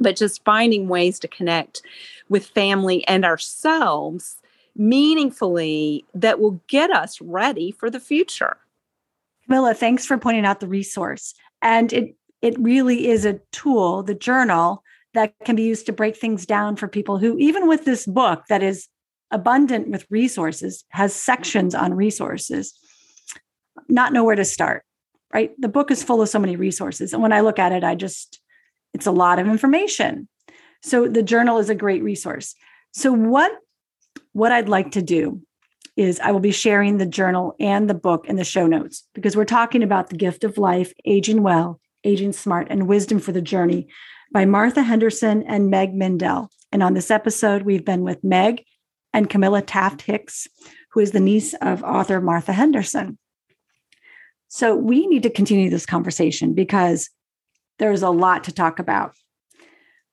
But 0.00 0.16
just 0.16 0.42
finding 0.44 0.88
ways 0.88 1.20
to 1.20 1.28
connect 1.28 1.82
with 2.28 2.46
family 2.46 3.06
and 3.06 3.24
ourselves 3.24 4.38
meaningfully 4.74 6.04
that 6.12 6.40
will 6.40 6.60
get 6.66 6.90
us 6.90 7.20
ready 7.20 7.70
for 7.70 7.88
the 7.88 8.00
future. 8.00 8.56
Camilla, 9.44 9.74
thanks 9.74 10.04
for 10.04 10.18
pointing 10.18 10.44
out 10.44 10.58
the 10.58 10.66
resource. 10.66 11.34
And 11.62 11.92
it 11.92 12.16
it 12.42 12.58
really 12.58 13.08
is 13.08 13.24
a 13.24 13.40
tool, 13.52 14.02
the 14.02 14.14
journal, 14.14 14.82
that 15.14 15.34
can 15.44 15.56
be 15.56 15.62
used 15.62 15.86
to 15.86 15.92
break 15.92 16.16
things 16.16 16.46
down 16.46 16.76
for 16.76 16.88
people 16.88 17.18
who, 17.18 17.36
even 17.38 17.66
with 17.66 17.84
this 17.84 18.06
book 18.06 18.44
that 18.48 18.62
is 18.62 18.88
abundant 19.30 19.88
with 19.88 20.06
resources, 20.10 20.84
has 20.90 21.14
sections 21.14 21.74
on 21.74 21.94
resources, 21.94 22.78
not 23.88 24.12
know 24.12 24.24
where 24.24 24.36
to 24.36 24.44
start, 24.44 24.84
right? 25.32 25.52
The 25.58 25.68
book 25.68 25.90
is 25.90 26.02
full 26.02 26.22
of 26.22 26.28
so 26.28 26.38
many 26.38 26.56
resources. 26.56 27.12
And 27.12 27.22
when 27.22 27.32
I 27.32 27.40
look 27.40 27.58
at 27.58 27.72
it, 27.72 27.84
I 27.84 27.94
just, 27.94 28.40
it's 28.94 29.06
a 29.06 29.12
lot 29.12 29.38
of 29.38 29.46
information. 29.46 30.28
So 30.82 31.08
the 31.08 31.22
journal 31.22 31.58
is 31.58 31.70
a 31.70 31.74
great 31.74 32.02
resource. 32.02 32.54
So 32.92 33.12
what 33.12 33.52
what 34.32 34.52
I'd 34.52 34.68
like 34.68 34.92
to 34.92 35.02
do 35.02 35.42
is 35.96 36.20
I 36.20 36.30
will 36.30 36.40
be 36.40 36.52
sharing 36.52 36.96
the 36.98 37.06
journal 37.06 37.54
and 37.58 37.90
the 37.90 37.94
book 37.94 38.26
in 38.26 38.36
the 38.36 38.44
show 38.44 38.66
notes 38.66 39.06
because 39.14 39.36
we're 39.36 39.44
talking 39.44 39.82
about 39.82 40.08
the 40.08 40.16
gift 40.16 40.44
of 40.44 40.56
life, 40.56 40.92
aging 41.04 41.42
well, 41.42 41.80
aging 42.04 42.32
smart, 42.32 42.68
and 42.70 42.88
wisdom 42.88 43.18
for 43.18 43.32
the 43.32 43.42
journey 43.42 43.88
by 44.32 44.44
Martha 44.44 44.82
Henderson 44.82 45.42
and 45.44 45.70
Meg 45.70 45.92
Mindell. 45.92 46.48
And 46.72 46.82
on 46.82 46.94
this 46.94 47.10
episode, 47.10 47.62
we've 47.62 47.84
been 47.84 48.02
with 48.02 48.22
Meg 48.22 48.64
and 49.12 49.28
Camilla 49.28 49.62
Taft 49.62 50.02
Hicks, 50.02 50.46
who 50.92 51.00
is 51.00 51.10
the 51.10 51.20
niece 51.20 51.54
of 51.54 51.82
author 51.82 52.20
Martha 52.20 52.52
Henderson. 52.52 53.18
So 54.48 54.74
we 54.74 55.06
need 55.06 55.22
to 55.24 55.30
continue 55.30 55.70
this 55.70 55.86
conversation 55.86 56.54
because 56.54 57.10
there's 57.78 58.02
a 58.02 58.10
lot 58.10 58.44
to 58.44 58.52
talk 58.52 58.78
about. 58.78 59.14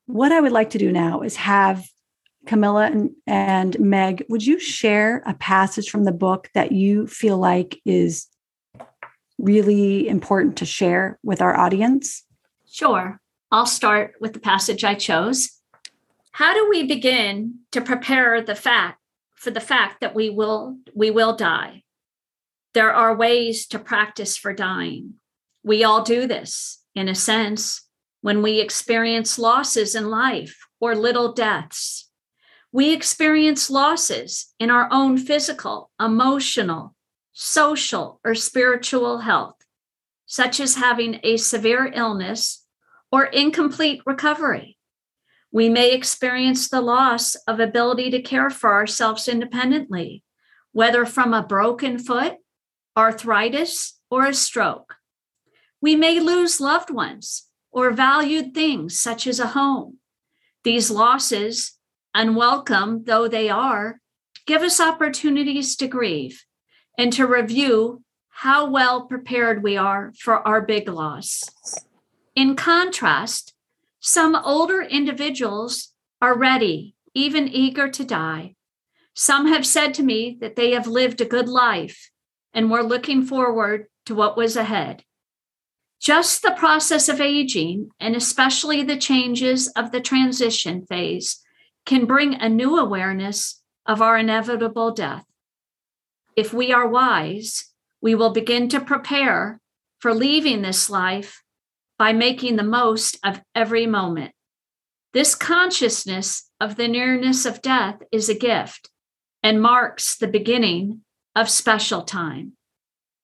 What 0.06 0.32
I 0.32 0.40
would 0.40 0.52
like 0.52 0.70
to 0.70 0.78
do 0.78 0.90
now 0.90 1.20
is 1.22 1.36
have 1.36 1.84
Camilla 2.46 2.86
and, 2.86 3.10
and 3.26 3.78
Meg, 3.78 4.24
would 4.28 4.46
you 4.46 4.58
share 4.58 5.22
a 5.26 5.34
passage 5.34 5.90
from 5.90 6.04
the 6.04 6.12
book 6.12 6.48
that 6.54 6.72
you 6.72 7.06
feel 7.06 7.36
like 7.36 7.80
is 7.84 8.26
really 9.38 10.08
important 10.08 10.56
to 10.58 10.66
share 10.66 11.18
with 11.22 11.40
our 11.40 11.56
audience? 11.56 12.24
Sure. 12.70 13.20
I'll 13.50 13.66
start 13.66 14.14
with 14.20 14.34
the 14.34 14.40
passage 14.40 14.84
I 14.84 14.94
chose. 14.94 15.50
How 16.32 16.54
do 16.54 16.68
we 16.68 16.86
begin 16.86 17.60
to 17.72 17.80
prepare 17.80 18.42
the 18.42 18.54
fact 18.54 19.00
for 19.34 19.50
the 19.50 19.60
fact 19.60 20.00
that 20.00 20.14
we 20.14 20.28
will 20.30 20.78
we 20.94 21.10
will 21.10 21.34
die? 21.34 21.84
There 22.74 22.92
are 22.92 23.16
ways 23.16 23.66
to 23.68 23.78
practice 23.78 24.36
for 24.36 24.52
dying. 24.52 25.14
We 25.64 25.82
all 25.84 26.02
do 26.02 26.26
this 26.26 26.82
in 26.94 27.08
a 27.08 27.14
sense 27.14 27.88
when 28.20 28.42
we 28.42 28.60
experience 28.60 29.38
losses 29.38 29.94
in 29.94 30.10
life 30.10 30.66
or 30.80 30.94
little 30.94 31.32
deaths. 31.32 32.10
We 32.70 32.92
experience 32.92 33.70
losses 33.70 34.52
in 34.58 34.70
our 34.70 34.88
own 34.92 35.16
physical, 35.16 35.90
emotional, 35.98 36.94
social, 37.40 38.18
or 38.24 38.34
spiritual 38.34 39.18
health, 39.18 39.54
such 40.26 40.58
as 40.58 40.74
having 40.74 41.20
a 41.22 41.36
severe 41.36 41.88
illness 41.94 42.66
or 43.12 43.26
incomplete 43.26 44.02
recovery. 44.04 44.76
We 45.52 45.68
may 45.68 45.92
experience 45.92 46.68
the 46.68 46.80
loss 46.80 47.36
of 47.46 47.60
ability 47.60 48.10
to 48.10 48.22
care 48.22 48.50
for 48.50 48.72
ourselves 48.72 49.28
independently, 49.28 50.24
whether 50.72 51.06
from 51.06 51.32
a 51.32 51.46
broken 51.46 52.00
foot, 52.00 52.38
arthritis, 52.96 54.00
or 54.10 54.26
a 54.26 54.34
stroke. 54.34 54.96
We 55.80 55.94
may 55.94 56.18
lose 56.18 56.60
loved 56.60 56.90
ones 56.90 57.46
or 57.70 57.92
valued 57.92 58.52
things 58.52 58.98
such 58.98 59.28
as 59.28 59.38
a 59.38 59.46
home. 59.46 59.98
These 60.64 60.90
losses, 60.90 61.78
unwelcome 62.14 63.04
though 63.04 63.28
they 63.28 63.48
are, 63.48 64.00
give 64.44 64.62
us 64.62 64.80
opportunities 64.80 65.76
to 65.76 65.86
grieve 65.86 66.42
and 66.98 67.12
to 67.12 67.26
review 67.26 68.02
how 68.28 68.68
well 68.68 69.06
prepared 69.06 69.62
we 69.62 69.76
are 69.76 70.12
for 70.18 70.46
our 70.46 70.60
big 70.60 70.88
loss. 70.88 71.44
In 72.34 72.56
contrast, 72.56 73.54
some 74.00 74.36
older 74.36 74.82
individuals 74.82 75.94
are 76.20 76.36
ready, 76.36 76.94
even 77.14 77.48
eager 77.48 77.88
to 77.88 78.04
die. 78.04 78.54
Some 79.14 79.46
have 79.48 79.66
said 79.66 79.94
to 79.94 80.02
me 80.02 80.36
that 80.40 80.56
they 80.56 80.72
have 80.72 80.86
lived 80.86 81.20
a 81.20 81.24
good 81.24 81.48
life 81.48 82.10
and 82.52 82.70
were 82.70 82.82
looking 82.82 83.24
forward 83.24 83.86
to 84.06 84.14
what 84.14 84.36
was 84.36 84.56
ahead. 84.56 85.04
Just 86.00 86.42
the 86.42 86.52
process 86.52 87.08
of 87.08 87.20
aging, 87.20 87.90
and 87.98 88.14
especially 88.14 88.84
the 88.84 88.96
changes 88.96 89.68
of 89.68 89.90
the 89.90 90.00
transition 90.00 90.86
phase, 90.86 91.40
can 91.84 92.06
bring 92.06 92.34
a 92.34 92.48
new 92.48 92.78
awareness 92.78 93.60
of 93.84 94.00
our 94.00 94.16
inevitable 94.16 94.92
death. 94.92 95.24
If 96.38 96.54
we 96.54 96.72
are 96.72 96.86
wise, 96.86 97.64
we 98.00 98.14
will 98.14 98.30
begin 98.30 98.68
to 98.68 98.78
prepare 98.78 99.60
for 99.98 100.14
leaving 100.14 100.62
this 100.62 100.88
life 100.88 101.42
by 101.98 102.12
making 102.12 102.54
the 102.54 102.62
most 102.62 103.18
of 103.24 103.42
every 103.56 103.88
moment. 103.88 104.30
This 105.12 105.34
consciousness 105.34 106.48
of 106.60 106.76
the 106.76 106.86
nearness 106.86 107.44
of 107.44 107.60
death 107.60 108.04
is 108.12 108.28
a 108.28 108.38
gift 108.38 108.88
and 109.42 109.60
marks 109.60 110.16
the 110.16 110.28
beginning 110.28 111.00
of 111.34 111.50
special 111.50 112.02
time, 112.02 112.52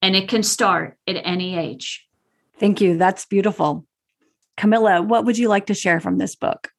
and 0.03 0.17
it 0.17 0.29
can 0.29 0.43
start 0.43 0.97
at 1.07 1.25
any 1.25 1.57
age. 1.57 2.09
Thank 2.59 2.81
you. 2.81 2.99
That's 2.99 3.27
beautiful. 3.27 3.87
Camilla, 4.57 5.01
what 5.03 5.25
would 5.25 5.39
you 5.39 5.47
like 5.47 5.67
to 5.67 5.75
share 5.75 6.01
from 6.01 6.19
this 6.19 6.35
book? 6.35 6.73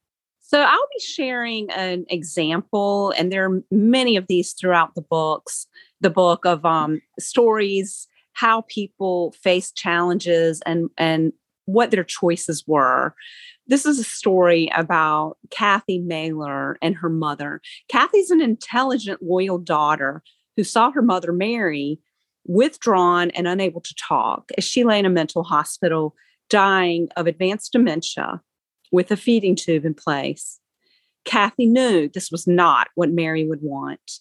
So, 0.47 0.62
I'll 0.62 0.88
be 0.95 1.03
sharing 1.03 1.71
an 1.71 2.05
example, 2.08 3.12
and 3.17 3.31
there 3.31 3.49
are 3.49 3.63
many 3.71 4.15
of 4.15 4.27
these 4.27 4.53
throughout 4.53 4.93
the 4.93 5.01
books, 5.01 5.65
the 6.01 6.12
book 6.12 6.45
of 6.45 6.63
um, 6.63 7.01
stories, 7.19 8.08
how 8.34 8.62
people 8.67 9.34
face 9.41 9.71
challenges 9.71 10.62
and, 10.67 10.89
and 10.99 11.34
what 11.65 11.89
their 11.89 12.03
choices 12.03 12.63
were. 12.67 13.15
This 13.65 13.88
is 13.88 13.97
a 13.97 14.03
story 14.03 14.69
about 14.75 15.38
Kathy 15.49 15.97
Mailer 15.97 16.77
and 16.79 16.95
her 16.95 17.10
mother. 17.10 17.60
Kathy's 17.89 18.29
an 18.29 18.39
intelligent, 18.39 19.23
loyal 19.23 19.58
daughter 19.58 20.21
who 20.55 20.63
saw 20.63 20.91
her 20.91 21.01
mother 21.01 21.31
Mary 21.31 21.99
withdrawn 22.45 23.31
and 23.31 23.47
unable 23.47 23.81
to 23.81 23.95
talk 23.95 24.51
as 24.60 24.63
she 24.63 24.84
lay 24.84 24.99
in 24.99 25.05
a 25.05 25.10
mental 25.10 25.43
hospital 25.43 26.15
dying 26.51 27.10
of 27.15 27.25
advanced 27.25 27.71
dementia 27.71 28.41
with 28.91 29.12
a 29.12 29.17
feeding 29.17 29.56
tube 29.56 29.86
in 29.86 29.93
place. 29.93 30.60
Kathy 31.26 31.65
knew 31.65 32.08
this 32.08 32.32
was 32.32 32.48
not 32.48 32.88
what 32.95 33.12
Mary 33.12 33.43
would 33.43 33.62
want. 33.62 34.19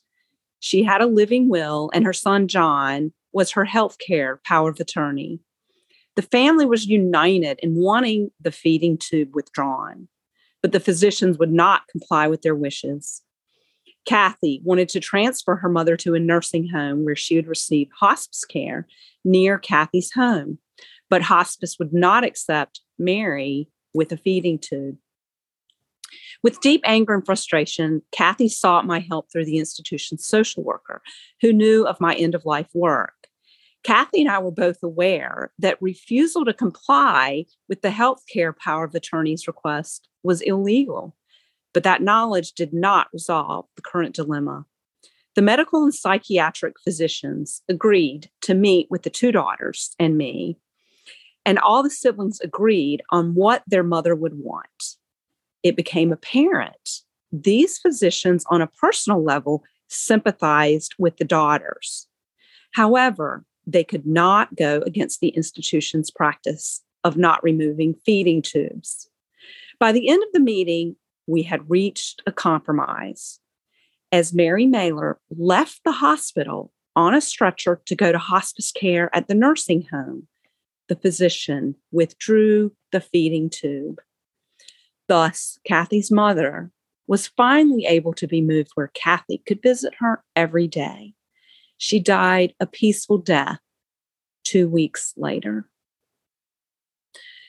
She 0.61 0.83
had 0.83 1.03
a 1.03 1.07
living 1.07 1.49
will, 1.49 1.91
and 1.93 2.05
her 2.05 2.13
son 2.13 2.49
John 2.49 3.13
was 3.33 3.51
her 3.51 3.65
health 3.65 3.99
care 3.99 4.41
power 4.45 4.71
of 4.71 4.81
attorney. 4.81 5.41
The 6.17 6.23
family 6.23 6.65
was 6.65 6.87
united 6.87 7.59
in 7.63 7.75
wanting 7.75 8.31
the 8.41 8.53
feeding 8.53 8.97
tube 8.97 9.35
withdrawn, 9.35 10.09
but 10.63 10.73
the 10.73 10.81
physicians 10.81 11.39
would 11.39 11.53
not 11.53 11.89
comply 11.89 12.29
with 12.29 12.43
their 12.43 12.55
wishes. 12.55 13.23
Kathy 14.07 14.61
wanted 14.65 14.89
to 14.91 15.01
transfer 15.01 15.57
her 15.57 15.69
mother 15.69 15.97
to 15.99 16.15
a 16.15 16.21
nursing 16.21 16.69
home 16.69 17.05
where 17.05 17.17
she 17.17 17.37
would 17.37 17.49
receive 17.49 17.89
hospice 17.99 18.45
care 18.45 18.87
near 19.25 19.59
Kathy's 19.59 20.13
home, 20.13 20.59
but 21.11 21.23
hospice 21.23 21.77
would 21.79 21.93
not 21.93 22.25
accept 22.25 22.81
Mary 22.99 23.69
with 23.95 24.13
a 24.13 24.17
feeding 24.17 24.59
tube. 24.59 24.97
With 26.43 26.61
deep 26.61 26.83
anger 26.85 27.15
and 27.15 27.25
frustration, 27.25 28.03
Kathy 28.13 28.49
sought 28.49 28.87
my 28.87 28.99
help 28.99 29.33
through 29.33 29.47
the 29.47 29.59
institution's 29.59 30.27
social 30.27 30.63
worker, 30.63 31.01
who 31.41 31.53
knew 31.53 31.87
of 31.87 32.01
my 32.01 32.15
end 32.15 32.35
of 32.35 32.45
life 32.45 32.69
work. 32.75 33.15
Kathy 33.83 34.23
and 34.23 34.31
I 34.31 34.39
were 34.39 34.51
both 34.51 34.83
aware 34.83 35.53
that 35.59 35.81
refusal 35.81 36.45
to 36.45 36.55
comply 36.55 37.45
with 37.69 37.83
the 37.83 37.91
healthcare 37.91 38.57
power 38.57 38.85
of 38.85 38.95
attorney's 38.95 39.47
request 39.47 40.09
was 40.23 40.41
illegal, 40.41 41.15
but 41.73 41.83
that 41.83 42.03
knowledge 42.03 42.53
did 42.53 42.73
not 42.73 43.09
resolve 43.13 43.67
the 43.77 43.83
current 43.83 44.15
dilemma. 44.15 44.65
The 45.35 45.43
medical 45.43 45.83
and 45.85 45.95
psychiatric 45.95 46.75
physicians 46.83 47.63
agreed 47.69 48.31
to 48.43 48.55
meet 48.55 48.87
with 48.91 49.03
the 49.03 49.11
two 49.11 49.33
daughters 49.33 49.95
and 49.99 50.17
me, 50.17 50.59
and 51.47 51.59
all 51.59 51.83
the 51.83 51.91
siblings 51.91 52.41
agreed 52.41 53.03
on 53.11 53.35
what 53.35 53.63
their 53.67 53.83
mother 53.83 54.15
would 54.15 54.35
want. 54.35 54.97
It 55.63 55.77
became 55.77 56.13
apparent 56.13 57.03
these 57.43 57.79
physicians, 57.79 58.45
on 58.49 58.63
a 58.63 58.69
personal 58.69 59.23
level, 59.23 59.65
sympathized 59.89 60.95
with 60.99 61.17
the 61.17 61.25
daughters. 61.25 62.07
However, 62.75 63.45
they 63.67 63.83
could 63.85 64.07
not 64.07 64.55
go 64.57 64.83
against 64.87 65.21
the 65.21 65.29
institution's 65.29 66.11
practice 66.11 66.83
of 67.03 67.17
not 67.17 67.43
removing 67.43 67.95
feeding 68.07 68.41
tubes. 68.41 69.09
By 69.81 69.93
the 69.93 70.09
end 70.09 70.23
of 70.23 70.29
the 70.33 70.41
meeting, 70.41 70.97
we 71.27 71.43
had 71.43 71.69
reached 71.69 72.23
a 72.27 72.33
compromise. 72.33 73.41
As 74.13 74.33
Mary 74.33 74.67
Mailer 74.67 75.19
left 75.31 75.81
the 75.85 75.93
hospital 75.93 76.73
on 76.95 77.15
a 77.15 77.21
stretcher 77.21 77.81
to 77.87 77.97
go 77.97 78.13
to 78.13 78.19
hospice 78.19 78.71
care 78.71 79.15
at 79.15 79.27
the 79.27 79.35
nursing 79.35 79.89
home, 79.91 80.29
the 80.89 80.97
physician 80.97 81.77
withdrew 81.91 82.73
the 82.93 83.01
feeding 83.01 83.51
tube. 83.51 84.01
Thus, 85.09 85.59
Kathy's 85.67 86.11
mother 86.11 86.71
was 87.07 87.29
finally 87.29 87.85
able 87.87 88.15
to 88.15 88.27
be 88.27 88.41
moved 88.41 88.71
where 88.75 88.91
Kathy 88.95 89.43
could 89.47 89.63
visit 89.63 89.95
her 89.99 90.23
every 90.35 90.67
day. 90.67 91.15
She 91.77 92.01
died 92.01 92.55
a 92.61 92.67
peaceful 92.67 93.19
death 93.19 93.59
two 94.45 94.69
weeks 94.69 95.13
later. 95.17 95.69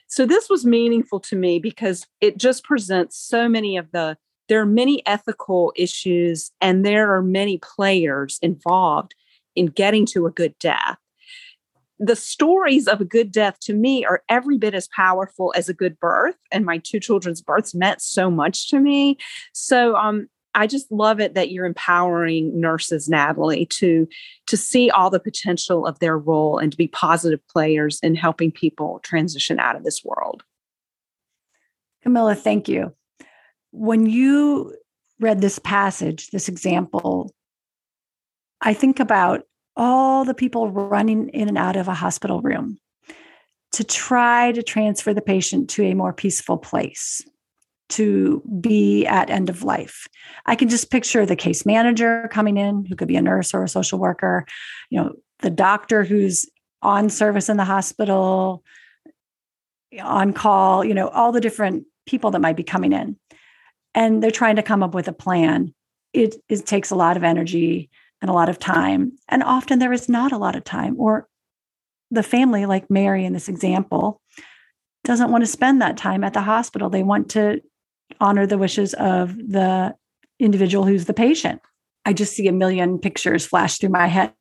So, 0.08 0.26
this 0.26 0.50
was 0.50 0.66
meaningful 0.66 1.20
to 1.22 1.36
me 1.36 1.60
because 1.60 2.06
it 2.22 2.38
just 2.38 2.64
presents 2.64 3.18
so 3.18 3.50
many 3.50 3.78
of 3.78 3.92
the, 3.92 4.18
there 4.50 4.62
are 4.62 4.66
many 4.66 5.06
ethical 5.08 5.74
issues 5.76 6.52
and 6.62 6.86
there 6.86 7.14
are 7.16 7.24
many 7.24 7.58
players 7.58 8.40
involved 8.42 9.16
in 9.56 9.68
getting 9.68 10.06
to 10.08 10.26
a 10.26 10.32
good 10.32 10.58
death 10.60 10.98
the 12.00 12.16
stories 12.16 12.88
of 12.88 13.00
a 13.00 13.06
good 13.06 13.32
death 13.32 13.58
to 13.62 13.74
me 13.74 14.04
are 14.04 14.22
every 14.28 14.58
bit 14.58 14.74
as 14.74 14.88
powerful 14.90 15.54
as 15.56 15.70
a 15.70 15.74
good 15.74 16.00
birth 16.00 16.36
and 16.52 16.66
my 16.66 16.78
two 16.78 17.00
children's 17.00 17.42
births 17.42 17.74
meant 17.74 18.02
so 18.02 18.30
much 18.30 18.70
to 18.70 18.80
me 18.80 19.18
so 19.54 19.96
um 19.96 20.28
I 20.56 20.68
just 20.68 20.90
love 20.90 21.20
it 21.20 21.34
that 21.36 21.52
you're 21.52 21.66
empowering 21.66 22.60
nurses, 22.60 23.10
Natalie, 23.10 23.66
to 23.72 24.08
to 24.48 24.58
see 24.58 24.90
all 24.90 25.10
the 25.10 25.20
potential 25.20 25.86
of 25.86 26.00
their 26.00 26.18
role 26.18 26.58
and 26.58 26.72
to 26.72 26.78
be 26.78 26.88
positive 26.88 27.46
players 27.50 28.00
in 28.02 28.16
helping 28.16 28.52
people 28.52 29.00
transition 29.04 29.60
out 29.60 29.76
of 29.76 29.84
this 29.84 30.02
world. 30.04 30.44
Camilla, 32.02 32.36
thank 32.36 32.70
you. 32.70 32.94
When 33.72 34.06
you 34.06 34.76
read 35.20 35.42
this 35.42 35.60
passage, 35.60 36.30
this 36.30 36.48
example, 36.48 37.34
I 38.62 38.74
think 38.74 39.00
about 39.00 39.44
all 39.76 40.26
the 40.26 40.34
people 40.34 40.72
running 40.72 41.30
in 41.30 41.48
and 41.48 41.58
out 41.58 41.76
of 41.76 41.88
a 41.88 41.94
hospital 41.94 42.42
room 42.42 42.80
to 43.74 43.84
try 43.84 44.52
to 44.54 44.64
transfer 44.64 45.14
the 45.14 45.22
patient 45.22 45.70
to 45.70 45.84
a 45.84 45.94
more 45.94 46.14
peaceful 46.14 46.58
place 46.58 47.22
to 47.90 48.42
be 48.60 49.06
at 49.06 49.30
end 49.30 49.50
of 49.50 49.64
life. 49.64 50.08
I 50.46 50.56
can 50.56 50.70
just 50.70 50.90
picture 50.90 51.26
the 51.26 51.36
case 51.36 51.66
manager 51.66 52.30
coming 52.32 52.58
in 52.58 52.86
who 52.86 52.96
could 52.96 53.08
be 53.08 53.16
a 53.16 53.22
nurse 53.22 53.54
or 53.54 53.64
a 53.64 53.70
social 53.70 54.00
worker, 54.00 54.46
you 54.90 55.00
know, 55.00 55.14
the 55.40 55.50
doctor 55.50 56.04
who's 56.04 56.50
on 56.82 57.10
service 57.10 57.50
in 57.50 57.58
the 57.58 57.66
hospital, 57.66 58.64
on 60.02 60.34
call, 60.34 60.84
you 60.84 60.94
know, 60.94 61.10
all 61.10 61.32
the 61.32 61.42
different 61.42 61.86
people 62.06 62.32
that 62.32 62.42
might 62.42 62.56
be 62.56 62.64
coming 62.64 62.94
in. 62.94 63.18
And 63.94 64.22
they're 64.22 64.32
trying 64.32 64.56
to 64.56 64.64
come 64.64 64.84
up 64.84 64.94
with 64.94 65.08
a 65.08 65.14
plan. 65.14 65.74
It, 66.14 66.36
it 66.50 66.66
takes 66.66 66.92
a 66.92 66.96
lot 66.96 67.18
of 67.18 67.24
energy 67.24 67.90
and 68.26 68.32
a 68.32 68.34
lot 68.34 68.50
of 68.50 68.58
time. 68.58 69.12
And 69.30 69.44
often 69.44 69.78
there 69.78 69.94
is 69.94 70.10
not 70.10 70.32
a 70.32 70.40
lot 70.40 70.56
of 70.56 70.64
time, 70.64 70.96
or 70.98 71.28
the 72.10 72.24
family, 72.24 72.66
like 72.66 72.90
Mary 72.90 73.24
in 73.24 73.34
this 73.34 73.48
example, 73.48 74.20
doesn't 75.04 75.30
want 75.30 75.44
to 75.44 75.48
spend 75.48 75.80
that 75.80 75.96
time 75.96 76.24
at 76.24 76.34
the 76.34 76.42
hospital. 76.42 76.90
They 76.90 77.04
want 77.04 77.30
to 77.32 77.62
honor 78.20 78.48
the 78.48 78.58
wishes 78.58 78.96
of 78.96 79.38
the 79.38 79.94
individual 80.40 80.86
who's 80.86 81.06
the 81.06 81.14
patient. 81.14 81.62
I 82.04 82.14
just 82.14 82.34
see 82.34 82.48
a 82.48 82.52
million 82.52 82.98
pictures 82.98 83.46
flash 83.46 83.78
through 83.78 83.90
my 83.90 84.08
head 84.08 84.34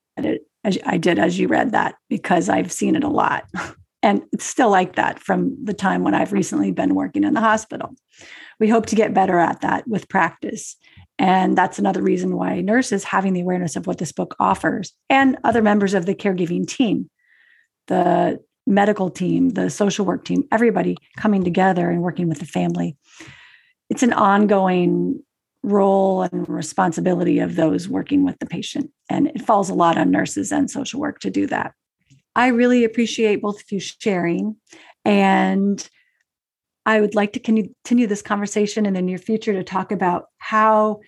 as 0.65 0.79
I 0.87 0.97
did 0.97 1.19
as 1.19 1.39
you 1.39 1.47
read 1.47 1.73
that 1.73 1.97
because 2.09 2.49
I've 2.49 2.73
seen 2.73 2.97
it 2.97 3.05
a 3.05 3.09
lot. 3.09 3.45
And 4.03 4.21
it's 4.33 4.45
still 4.45 4.69
like 4.69 4.97
that 4.97 5.19
from 5.19 5.57
the 5.65 5.73
time 5.73 6.05
when 6.05 6.15
I've 6.15 6.35
recently 6.35 6.71
been 6.73 6.95
working 6.95 7.25
in 7.25 7.33
the 7.33 7.41
hospital. 7.41 7.95
We 8.61 8.69
hope 8.69 8.85
to 8.87 8.95
get 8.95 9.15
better 9.15 9.39
at 9.39 9.63
that 9.63 9.89
with 9.89 10.11
practice. 10.11 10.77
And 11.19 11.57
that's 11.57 11.79
another 11.79 12.03
reason 12.03 12.37
why 12.37 12.61
nurses 12.61 13.05
having 13.05 13.33
the 13.33 13.41
awareness 13.41 13.77
of 13.77 13.87
what 13.87 13.99
this 13.99 14.13
book 14.13 14.35
offers 14.41 14.93
and 15.09 15.39
other 15.45 15.63
members 15.63 15.95
of 15.95 16.07
the 16.07 16.15
caregiving 16.15 16.67
team, 16.67 17.09
the 17.87 18.41
medical 18.67 19.11
team, 19.11 19.51
the 19.51 19.71
social 19.71 20.05
work 20.05 20.25
team, 20.25 20.45
everybody 20.51 20.97
coming 21.17 21.45
together 21.45 21.91
and 21.91 22.03
working 22.03 22.29
with 22.29 22.41
the 22.41 22.47
family. 22.47 22.97
It's 23.91 24.03
an 24.03 24.13
ongoing 24.13 25.23
role 25.63 26.23
and 26.23 26.49
responsibility 26.49 27.39
of 27.39 27.57
those 27.57 27.89
working 27.89 28.25
with 28.25 28.39
the 28.39 28.47
patient. 28.47 28.91
And 29.09 29.29
it 29.29 29.43
falls 29.43 29.71
a 29.71 29.75
lot 29.75 29.97
on 29.97 30.11
nurses 30.11 30.53
and 30.53 30.71
social 30.71 31.01
work 31.01 31.21
to 31.21 31.31
do 31.31 31.47
that. 31.47 31.73
I 32.37 32.49
really 32.49 32.85
appreciate 32.85 33.43
both 33.43 33.61
of 33.61 33.71
you 33.71 33.81
sharing. 33.81 34.57
And 35.05 35.89
I 36.87 37.01
would 37.01 37.15
like 37.15 37.33
to 37.33 37.41
continue 37.41 38.07
this 38.07 38.23
conversation 38.23 38.87
in 38.87 38.95
the 38.95 39.03
near 39.03 39.19
future 39.19 39.53
to 39.53 39.65
talk 39.65 39.91
about 39.91 40.27
how 40.39 41.01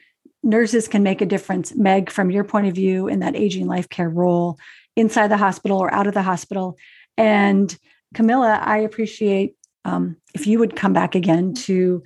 nurses 0.43 0.89
can 0.89 1.03
make 1.03 1.21
a 1.21 1.27
difference. 1.27 1.75
Meg, 1.75 2.11
from 2.11 2.31
your 2.31 2.45
point 2.45 2.67
of 2.67 2.75
view 2.75 3.09
in 3.09 3.21
that 3.21 3.37
aging 3.37 3.67
life 3.67 3.89
care 3.89 4.09
role 4.09 4.59
inside 4.95 5.29
the 5.29 5.37
hospital 5.37 5.79
or 5.79 5.93
out 5.93 6.07
of 6.07 6.15
the 6.15 6.23
hospital. 6.23 6.79
And 7.19 7.77
Camilla, 8.15 8.61
I 8.63 8.79
appreciate 8.79 9.55
um, 9.85 10.17
if 10.35 10.47
you 10.47 10.59
would 10.59 10.77
come 10.77 10.93
back 10.93 11.15
again 11.15 11.55
to 11.55 12.03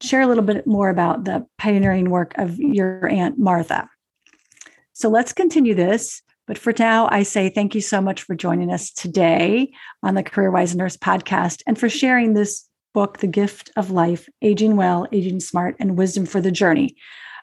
share 0.00 0.20
a 0.20 0.26
little 0.26 0.42
bit 0.42 0.66
more 0.66 0.90
about 0.90 1.24
the 1.24 1.46
pioneering 1.58 2.10
work 2.10 2.36
of 2.36 2.58
your 2.58 3.06
Aunt 3.08 3.38
Martha. 3.38 3.88
So 4.92 5.08
let's 5.08 5.32
continue 5.32 5.74
this. 5.74 6.22
But 6.46 6.58
for 6.58 6.74
now, 6.76 7.08
I 7.10 7.22
say 7.22 7.48
thank 7.48 7.74
you 7.74 7.80
so 7.80 8.00
much 8.00 8.22
for 8.22 8.34
joining 8.34 8.72
us 8.72 8.90
today 8.90 9.72
on 10.02 10.14
the 10.14 10.24
Career 10.24 10.50
Wise 10.50 10.74
Nurse 10.74 10.96
podcast 10.96 11.62
and 11.66 11.78
for 11.78 11.88
sharing 11.88 12.34
this 12.34 12.68
book, 12.92 13.18
The 13.18 13.26
Gift 13.26 13.70
of 13.76 13.90
Life 13.90 14.28
Aging 14.42 14.76
Well, 14.76 15.06
Aging 15.12 15.40
Smart, 15.40 15.76
and 15.78 15.96
Wisdom 15.96 16.26
for 16.26 16.40
the 16.40 16.50
Journey. 16.50 16.96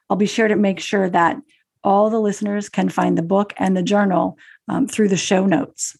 I'll 0.10 0.18
be 0.18 0.26
sure 0.26 0.48
to 0.48 0.56
make 0.56 0.80
sure 0.80 1.10
that 1.10 1.38
all 1.84 2.10
the 2.10 2.20
listeners 2.20 2.70
can 2.70 2.90
find 2.90 3.18
the 3.18 3.24
book 3.24 3.54
and 3.58 3.76
the 3.76 3.84
journal 3.84 4.38
um, 4.68 4.88
through 4.88 5.10
the 5.10 5.18
show 5.18 5.46
notes. 5.46 5.96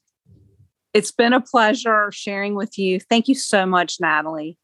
It's 0.94 1.12
been 1.12 1.34
a 1.34 1.42
pleasure 1.42 2.10
sharing 2.12 2.56
with 2.56 2.78
you. 2.78 3.00
Thank 3.00 3.28
you 3.28 3.36
so 3.36 3.66
much, 3.66 3.98
Natalie. 4.00 4.58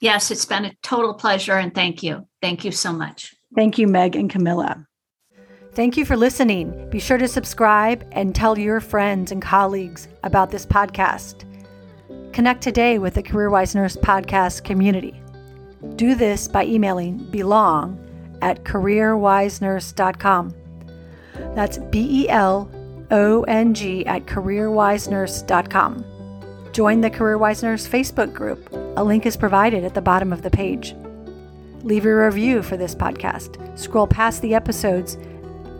Yes, 0.00 0.30
it's 0.30 0.44
been 0.44 0.66
a 0.66 0.74
total 0.82 1.14
pleasure 1.14 1.54
and 1.54 1.74
thank 1.74 2.02
you. 2.02 2.28
Thank 2.40 2.64
you 2.64 2.70
so 2.70 2.92
much. 2.92 3.34
Thank 3.56 3.78
you, 3.78 3.88
Meg 3.88 4.14
and 4.14 4.30
Camilla. 4.30 4.86
Thank 5.72 5.96
you 5.96 6.04
for 6.04 6.16
listening. 6.16 6.88
Be 6.90 6.98
sure 6.98 7.18
to 7.18 7.28
subscribe 7.28 8.06
and 8.12 8.34
tell 8.34 8.58
your 8.58 8.80
friends 8.80 9.32
and 9.32 9.40
colleagues 9.40 10.08
about 10.22 10.50
this 10.50 10.66
podcast. 10.66 11.44
Connect 12.32 12.62
today 12.62 12.98
with 12.98 13.14
the 13.14 13.22
CareerWise 13.22 13.74
Nurse 13.74 13.96
podcast 13.96 14.64
community. 14.64 15.20
Do 15.96 16.14
this 16.14 16.46
by 16.48 16.64
emailing 16.64 17.18
belong 17.30 17.98
at 18.42 18.64
careerwisenurse.com. 18.64 20.54
That's 21.54 21.78
B 21.78 22.24
E 22.24 22.28
L 22.28 22.70
O 23.10 23.42
N 23.44 23.74
G 23.74 24.06
at 24.06 24.26
careerwisenurse.com. 24.26 26.04
Join 26.72 27.00
the 27.00 27.10
CareerWise 27.10 27.62
Nurse 27.62 27.88
Facebook 27.88 28.32
group. 28.32 28.68
A 28.96 29.02
link 29.02 29.26
is 29.26 29.36
provided 29.36 29.84
at 29.84 29.94
the 29.94 30.02
bottom 30.02 30.32
of 30.32 30.42
the 30.42 30.50
page. 30.50 30.94
Leave 31.82 32.04
a 32.06 32.14
review 32.14 32.62
for 32.62 32.76
this 32.76 32.94
podcast. 32.94 33.78
Scroll 33.78 34.06
past 34.06 34.42
the 34.42 34.54
episodes 34.54 35.16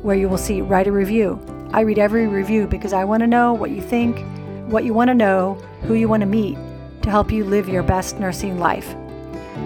where 0.02 0.16
you 0.16 0.28
will 0.28 0.38
see 0.38 0.60
Write 0.60 0.86
a 0.86 0.92
Review. 0.92 1.40
I 1.72 1.80
read 1.80 1.98
every 1.98 2.26
review 2.26 2.66
because 2.66 2.92
I 2.92 3.04
want 3.04 3.20
to 3.20 3.26
know 3.26 3.52
what 3.52 3.70
you 3.70 3.82
think 3.82 4.24
what 4.68 4.84
you 4.84 4.94
want 4.94 5.08
to 5.08 5.14
know, 5.14 5.54
who 5.82 5.94
you 5.94 6.08
want 6.08 6.20
to 6.20 6.26
meet 6.26 6.56
to 7.02 7.10
help 7.10 7.32
you 7.32 7.44
live 7.44 7.68
your 7.68 7.82
best 7.82 8.18
nursing 8.18 8.58
life. 8.58 8.94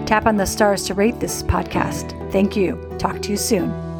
Tap 0.05 0.25
on 0.25 0.37
the 0.37 0.45
stars 0.45 0.83
to 0.85 0.93
rate 0.93 1.19
this 1.19 1.43
podcast. 1.43 2.31
Thank 2.31 2.55
you. 2.55 2.95
Talk 2.99 3.21
to 3.23 3.31
you 3.31 3.37
soon. 3.37 3.92